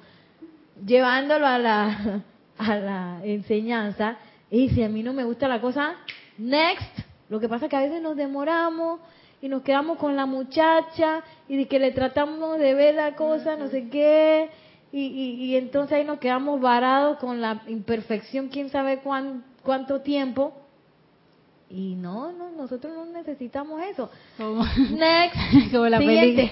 [0.84, 2.22] llevándolo a la,
[2.58, 4.16] a la enseñanza,
[4.50, 5.94] y si a mí no me gusta la cosa,
[6.38, 7.00] next.
[7.28, 9.00] Lo que pasa es que a veces nos demoramos
[9.42, 13.56] y nos quedamos con la muchacha y de que le tratamos de ver la cosa,
[13.56, 14.50] no sé qué,
[14.90, 19.00] y, y, entonces ahí nos quedamos varados con la imperfección, quién sabe
[19.62, 20.54] cuánto tiempo.
[21.68, 24.10] Y no, no, nosotros no necesitamos eso.
[24.90, 25.36] Next,
[25.72, 26.50] como la película,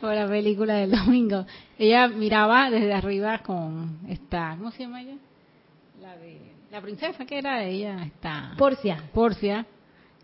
[0.00, 1.46] como la película del domingo.
[1.78, 5.16] Ella miraba desde arriba con esta, ¿cómo se llama ella?
[6.00, 6.40] La de
[6.70, 9.02] la princesa que era ella, esta Porcia.
[9.12, 9.64] Porcia.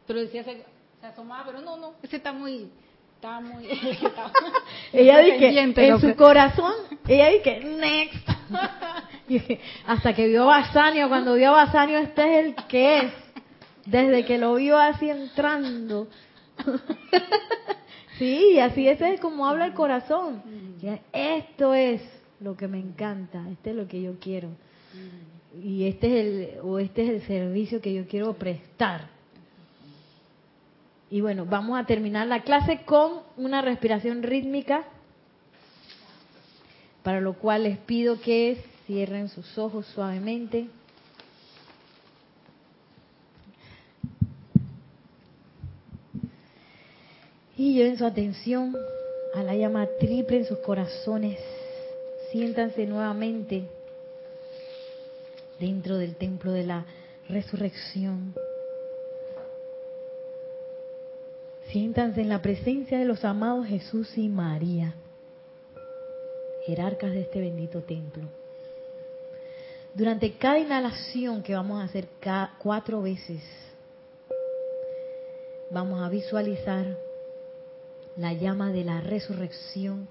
[0.06, 0.64] Pero decía se,
[1.02, 2.68] asomaba, pero no, no, ese está muy
[3.14, 3.66] está muy
[4.92, 6.74] ella dice en su corazón,
[7.08, 8.28] ella dice next.
[9.86, 13.12] Hasta que vio a Basanio, cuando vio a Basanio, este es el que es
[13.86, 16.08] desde que lo vio así entrando.
[18.22, 20.42] Sí, así ese es como habla el corazón.
[21.12, 22.00] Esto es
[22.40, 24.48] lo que me encanta, este es lo que yo quiero.
[25.60, 29.08] Y este es el o este es el servicio que yo quiero prestar.
[31.10, 34.84] Y bueno, vamos a terminar la clase con una respiración rítmica,
[37.02, 40.68] para lo cual les pido que cierren sus ojos suavemente.
[47.62, 48.76] Y lleven su atención
[49.34, 51.38] a la llama triple en sus corazones.
[52.32, 53.62] Siéntanse nuevamente
[55.60, 56.84] dentro del templo de la
[57.28, 58.34] resurrección.
[61.68, 64.96] Siéntanse en la presencia de los amados Jesús y María,
[66.66, 68.24] jerarcas de este bendito templo.
[69.94, 72.08] Durante cada inhalación que vamos a hacer
[72.58, 73.40] cuatro veces,
[75.70, 77.11] vamos a visualizar
[78.16, 80.08] la llama de la resurrección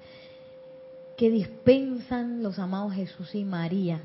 [1.17, 4.01] que dispensan los amados Jesús y María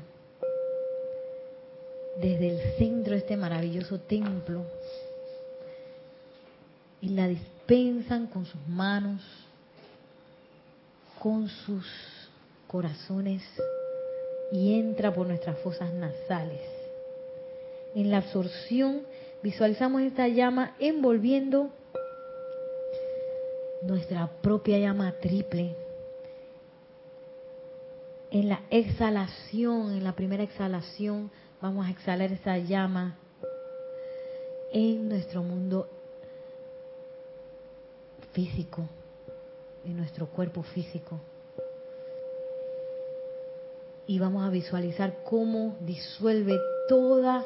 [2.19, 4.63] desde el centro de este maravilloso templo
[7.01, 9.21] y la dispensan con sus manos,
[11.19, 11.85] con sus
[12.67, 13.43] corazones
[14.51, 16.61] y entra por nuestras fosas nasales.
[17.95, 19.03] En la absorción
[19.43, 21.71] visualizamos esta llama envolviendo
[23.87, 25.75] nuestra propia llama triple.
[28.29, 31.31] En la exhalación, en la primera exhalación,
[31.61, 33.17] vamos a exhalar esa llama
[34.73, 35.87] en nuestro mundo
[38.33, 38.85] físico,
[39.85, 41.19] en nuestro cuerpo físico.
[44.05, 46.59] Y vamos a visualizar cómo disuelve
[46.89, 47.45] toda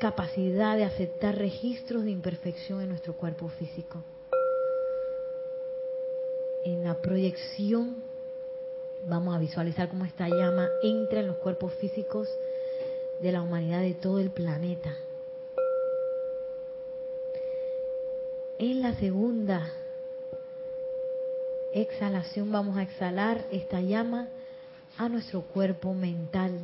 [0.00, 4.02] capacidad de aceptar registros de imperfección en nuestro cuerpo físico
[6.66, 8.02] en la proyección
[9.06, 12.28] vamos a visualizar cómo esta llama entra en los cuerpos físicos
[13.20, 14.96] de la humanidad de todo el planeta.
[18.58, 19.70] En la segunda
[21.72, 24.28] exhalación vamos a exhalar esta llama
[24.98, 26.58] a nuestro cuerpo mental.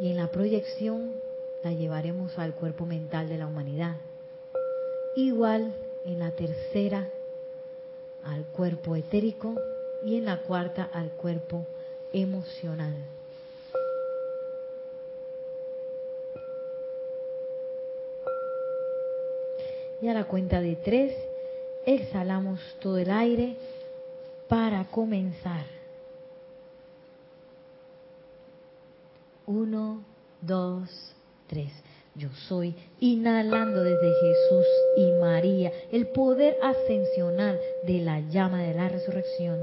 [0.00, 1.14] Y en la proyección
[1.62, 3.96] la llevaremos al cuerpo mental de la humanidad.
[5.16, 7.08] Igual en la tercera
[8.24, 9.54] al cuerpo etérico
[10.04, 11.66] y en la cuarta al cuerpo
[12.12, 12.94] emocional.
[20.00, 21.16] Y a la cuenta de tres,
[21.86, 23.56] exhalamos todo el aire
[24.48, 25.64] para comenzar.
[29.46, 30.02] Uno,
[30.42, 30.90] dos,
[31.46, 31.72] tres
[32.16, 38.88] yo soy, inhalando desde Jesús y María el poder ascensional de la llama de la
[38.88, 39.58] resurrección.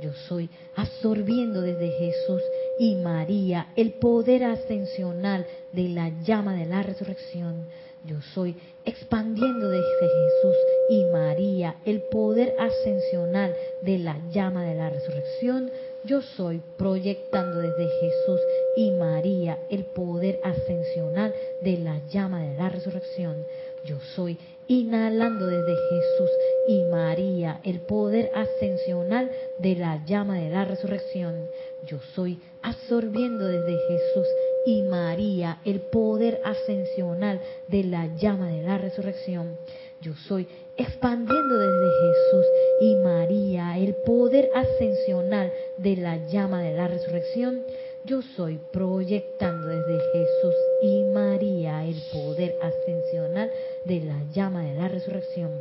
[0.00, 2.42] Yo soy absorbiendo desde Jesús
[2.78, 7.64] y María el poder ascensional de la llama de la resurrección.
[8.04, 10.56] Yo soy expandiendo desde Jesús
[10.90, 15.70] y María el poder ascensional de la llama de la resurrección.
[16.06, 18.40] Yo soy proyectando desde Jesús
[18.76, 23.46] y María el poder ascensional de la llama de la resurrección.
[23.86, 24.38] Yo soy
[24.68, 26.30] inhalando desde Jesús
[26.68, 31.48] y María el poder ascensional de la llama de la resurrección.
[31.86, 34.26] Yo soy absorbiendo desde Jesús
[34.66, 39.56] y María el poder ascensional de la llama de la resurrección.
[40.04, 40.46] Yo soy
[40.76, 42.46] expandiendo desde Jesús
[42.82, 47.62] y María el poder ascensional de la llama de la resurrección.
[48.04, 53.50] Yo soy proyectando desde Jesús y María el poder ascensional
[53.86, 55.52] de la llama de la resurrección.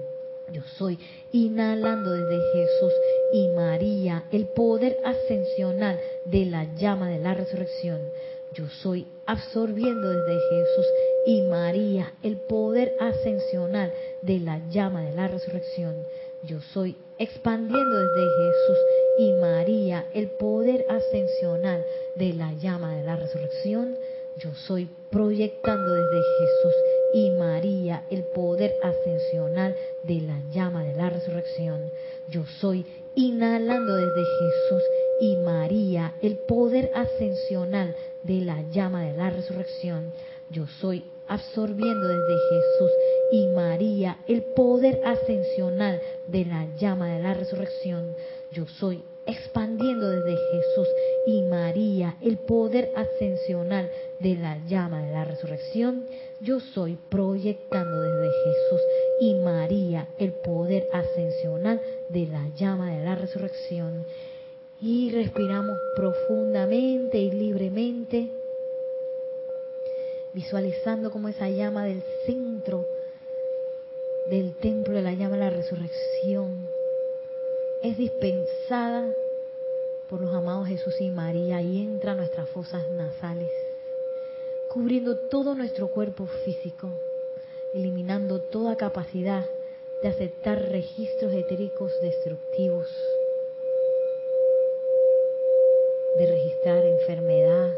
[0.52, 1.00] Yo soy
[1.32, 2.94] inhalando desde Jesús
[3.32, 8.02] y María el poder ascensional de la llama de la resurrección.
[8.54, 10.86] Yo soy absorbiendo desde Jesús
[11.26, 15.96] y María el poder ascensional de la llama de la resurrección.
[16.44, 18.78] Yo soy expandiendo desde Jesús
[19.20, 23.98] y María el poder ascensional de la llama de la resurrección.
[24.38, 26.74] Yo soy proyectando desde Jesús
[27.14, 31.92] y María el poder ascensional de la llama de la resurrección.
[32.30, 34.84] Yo soy inhalando desde Jesús
[35.22, 40.12] y María el poder ascensional de la llama de la resurrección.
[40.50, 42.92] Yo soy absorbiendo desde Jesús
[43.32, 48.16] y María el poder ascensional de la llama de la resurrección.
[48.52, 50.88] Yo soy expandiendo desde Jesús
[51.26, 56.06] y María el poder ascensional de la llama de la resurrección.
[56.42, 58.82] Yo soy proyectando desde Jesús
[59.22, 64.06] y María el poder ascensional de la llama de la resurrección.
[64.82, 68.30] Y respiramos profundamente y libremente,
[70.34, 72.86] visualizando como esa llama del centro
[74.30, 76.68] del templo de la llama de la resurrección
[77.82, 79.14] es dispensada
[80.10, 83.52] por los amados Jesús y María y entra a nuestras fosas nasales,
[84.70, 86.90] cubriendo todo nuestro cuerpo físico,
[87.74, 89.46] eliminando toda capacidad
[90.02, 92.88] de aceptar registros etéricos destructivos
[96.18, 97.74] de registrar enfermedad,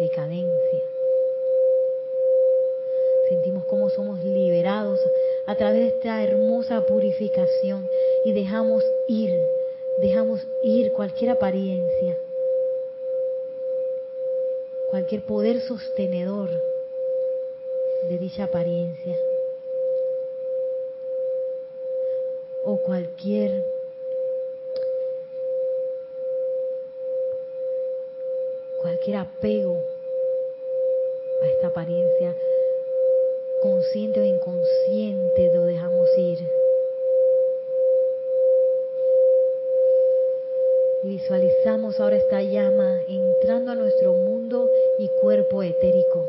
[0.00, 0.95] decadencia.
[3.28, 5.00] Sentimos cómo somos liberados
[5.46, 7.88] a través de esta hermosa purificación
[8.24, 9.30] y dejamos ir,
[10.00, 12.16] dejamos ir cualquier apariencia,
[14.90, 16.50] cualquier poder sostenedor
[18.08, 19.16] de dicha apariencia.
[22.64, 23.64] O cualquier
[28.80, 29.82] cualquier apego
[31.42, 32.36] a esta apariencia,
[33.60, 36.38] consciente o inconsciente, lo dejamos ir.
[41.02, 46.26] Visualizamos ahora esta llama entrando a nuestro mundo y cuerpo etérico.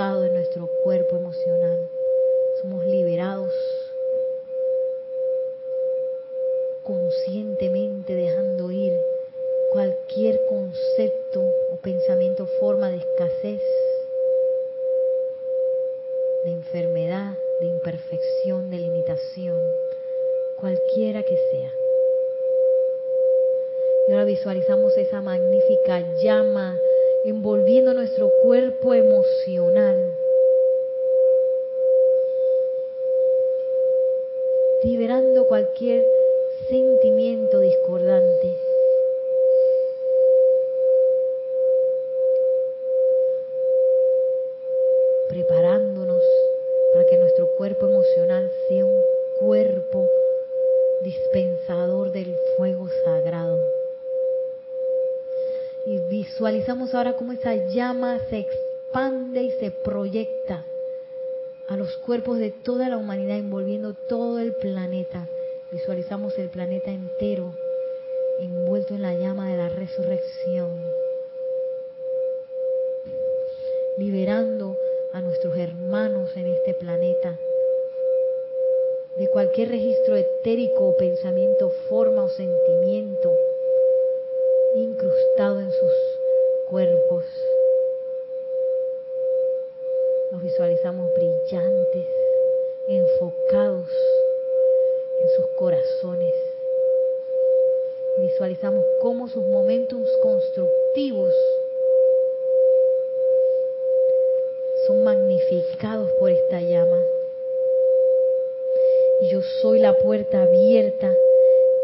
[0.00, 1.90] Incrustado en nuestro cuerpo emocional.
[2.62, 3.52] Somos liberados
[6.82, 7.79] conscientemente
[35.70, 36.04] cualquier
[36.68, 38.56] sentimiento discordante.
[45.28, 46.22] Preparándonos
[46.92, 49.00] para que nuestro cuerpo emocional sea un
[49.38, 50.08] cuerpo
[51.02, 53.60] dispensador del fuego sagrado.
[55.86, 60.64] Y visualizamos ahora cómo esa llama se expande y se proyecta
[61.68, 65.28] a los cuerpos de toda la humanidad envolviendo todo el planeta
[65.72, 67.54] Visualizamos el planeta entero
[68.40, 70.68] envuelto en la llama de la resurrección,
[73.96, 74.76] liberando
[75.12, 77.38] a nuestros hermanos en este planeta
[79.16, 83.32] de cualquier registro etérico o pensamiento, forma o sentimiento
[84.74, 85.92] incrustado en sus
[86.68, 87.24] cuerpos.
[90.32, 92.06] Nos visualizamos brillantes,
[92.88, 93.86] enfocados
[95.20, 96.34] en sus corazones.
[98.18, 101.34] Visualizamos cómo sus momentos constructivos
[104.86, 107.00] son magnificados por esta llama.
[109.22, 111.14] Y yo soy la puerta abierta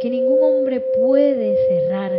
[0.01, 2.13] que ningún hombre puede cerrar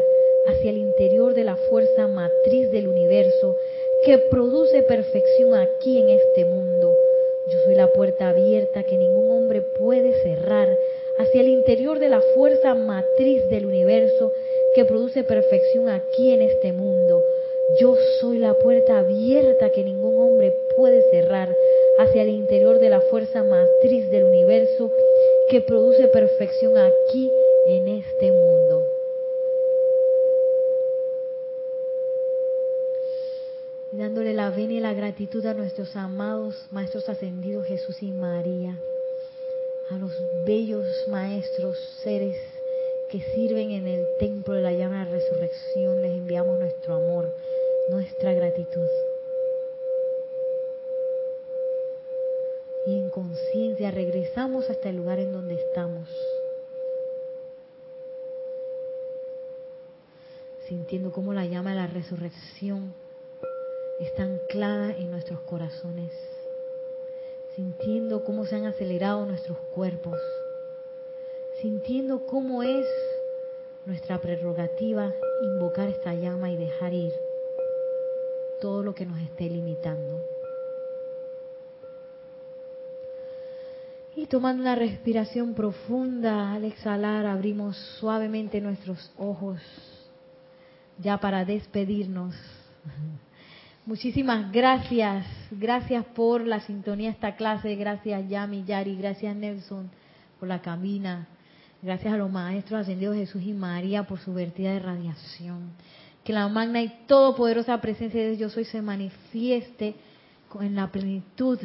[0.48, 3.58] hacia el interior de la fuerza matriz del universo
[4.06, 6.96] que produce perfección aquí en este mundo.
[7.48, 10.78] Yo soy la puerta abierta que ningún hombre puede cerrar
[11.18, 14.32] hacia el interior de la fuerza matriz del universo
[14.76, 17.24] que produce perfección aquí en este mundo.
[17.80, 21.56] Yo soy la puerta abierta que ningún hombre puede cerrar
[22.00, 24.92] hacia el interior de la fuerza matriz del universo
[25.50, 27.32] que produce perfección aquí
[27.68, 28.86] en este mundo.
[33.98, 38.78] dándole la venia y la gratitud a nuestros amados Maestros Ascendidos Jesús y María,
[39.90, 40.12] a los
[40.46, 42.38] bellos Maestros, seres
[43.10, 47.34] que sirven en el templo de la llama de la resurrección, les enviamos nuestro amor,
[47.90, 48.88] nuestra gratitud.
[52.86, 56.10] Y en conciencia regresamos hasta el lugar en donde estamos.
[60.68, 62.94] Sintiendo como la llama de la resurrección
[64.02, 66.12] está anclada en nuestros corazones,
[67.58, 70.22] sintiendo cómo se han acelerado nuestros cuerpos,
[71.60, 72.86] sintiendo cómo es
[73.84, 77.12] nuestra prerrogativa invocar esta llama y dejar ir
[78.62, 80.22] todo lo que nos esté limitando.
[84.16, 89.60] Y tomando una respiración profunda, al exhalar abrimos suavemente nuestros ojos,
[91.00, 92.36] ya para despedirnos.
[93.88, 99.90] Muchísimas gracias, gracias por la sintonía de esta clase, gracias Yami, Yari, gracias Nelson
[100.38, 101.26] por la camina,
[101.82, 105.70] gracias a los maestros ascendidos Jesús y María por su vertida de radiación.
[106.26, 109.96] Que la magna y todopoderosa presencia de Dios hoy se manifieste
[110.60, 111.58] en la plenitud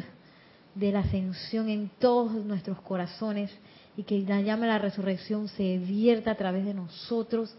[0.75, 3.51] de la ascensión en todos nuestros corazones
[3.97, 7.53] y que la llama de la resurrección se vierta a través de nosotros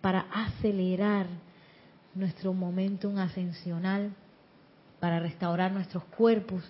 [0.00, 1.26] para acelerar
[2.18, 4.10] nuestro momentum ascensional,
[5.00, 6.62] para restaurar nuestros cuerpos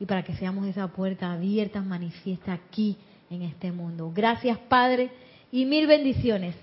[0.00, 2.96] y para que seamos esa puerta abierta, manifiesta aquí
[3.30, 4.10] en este mundo.
[4.14, 5.10] Gracias Padre
[5.52, 6.54] y mil bendiciones.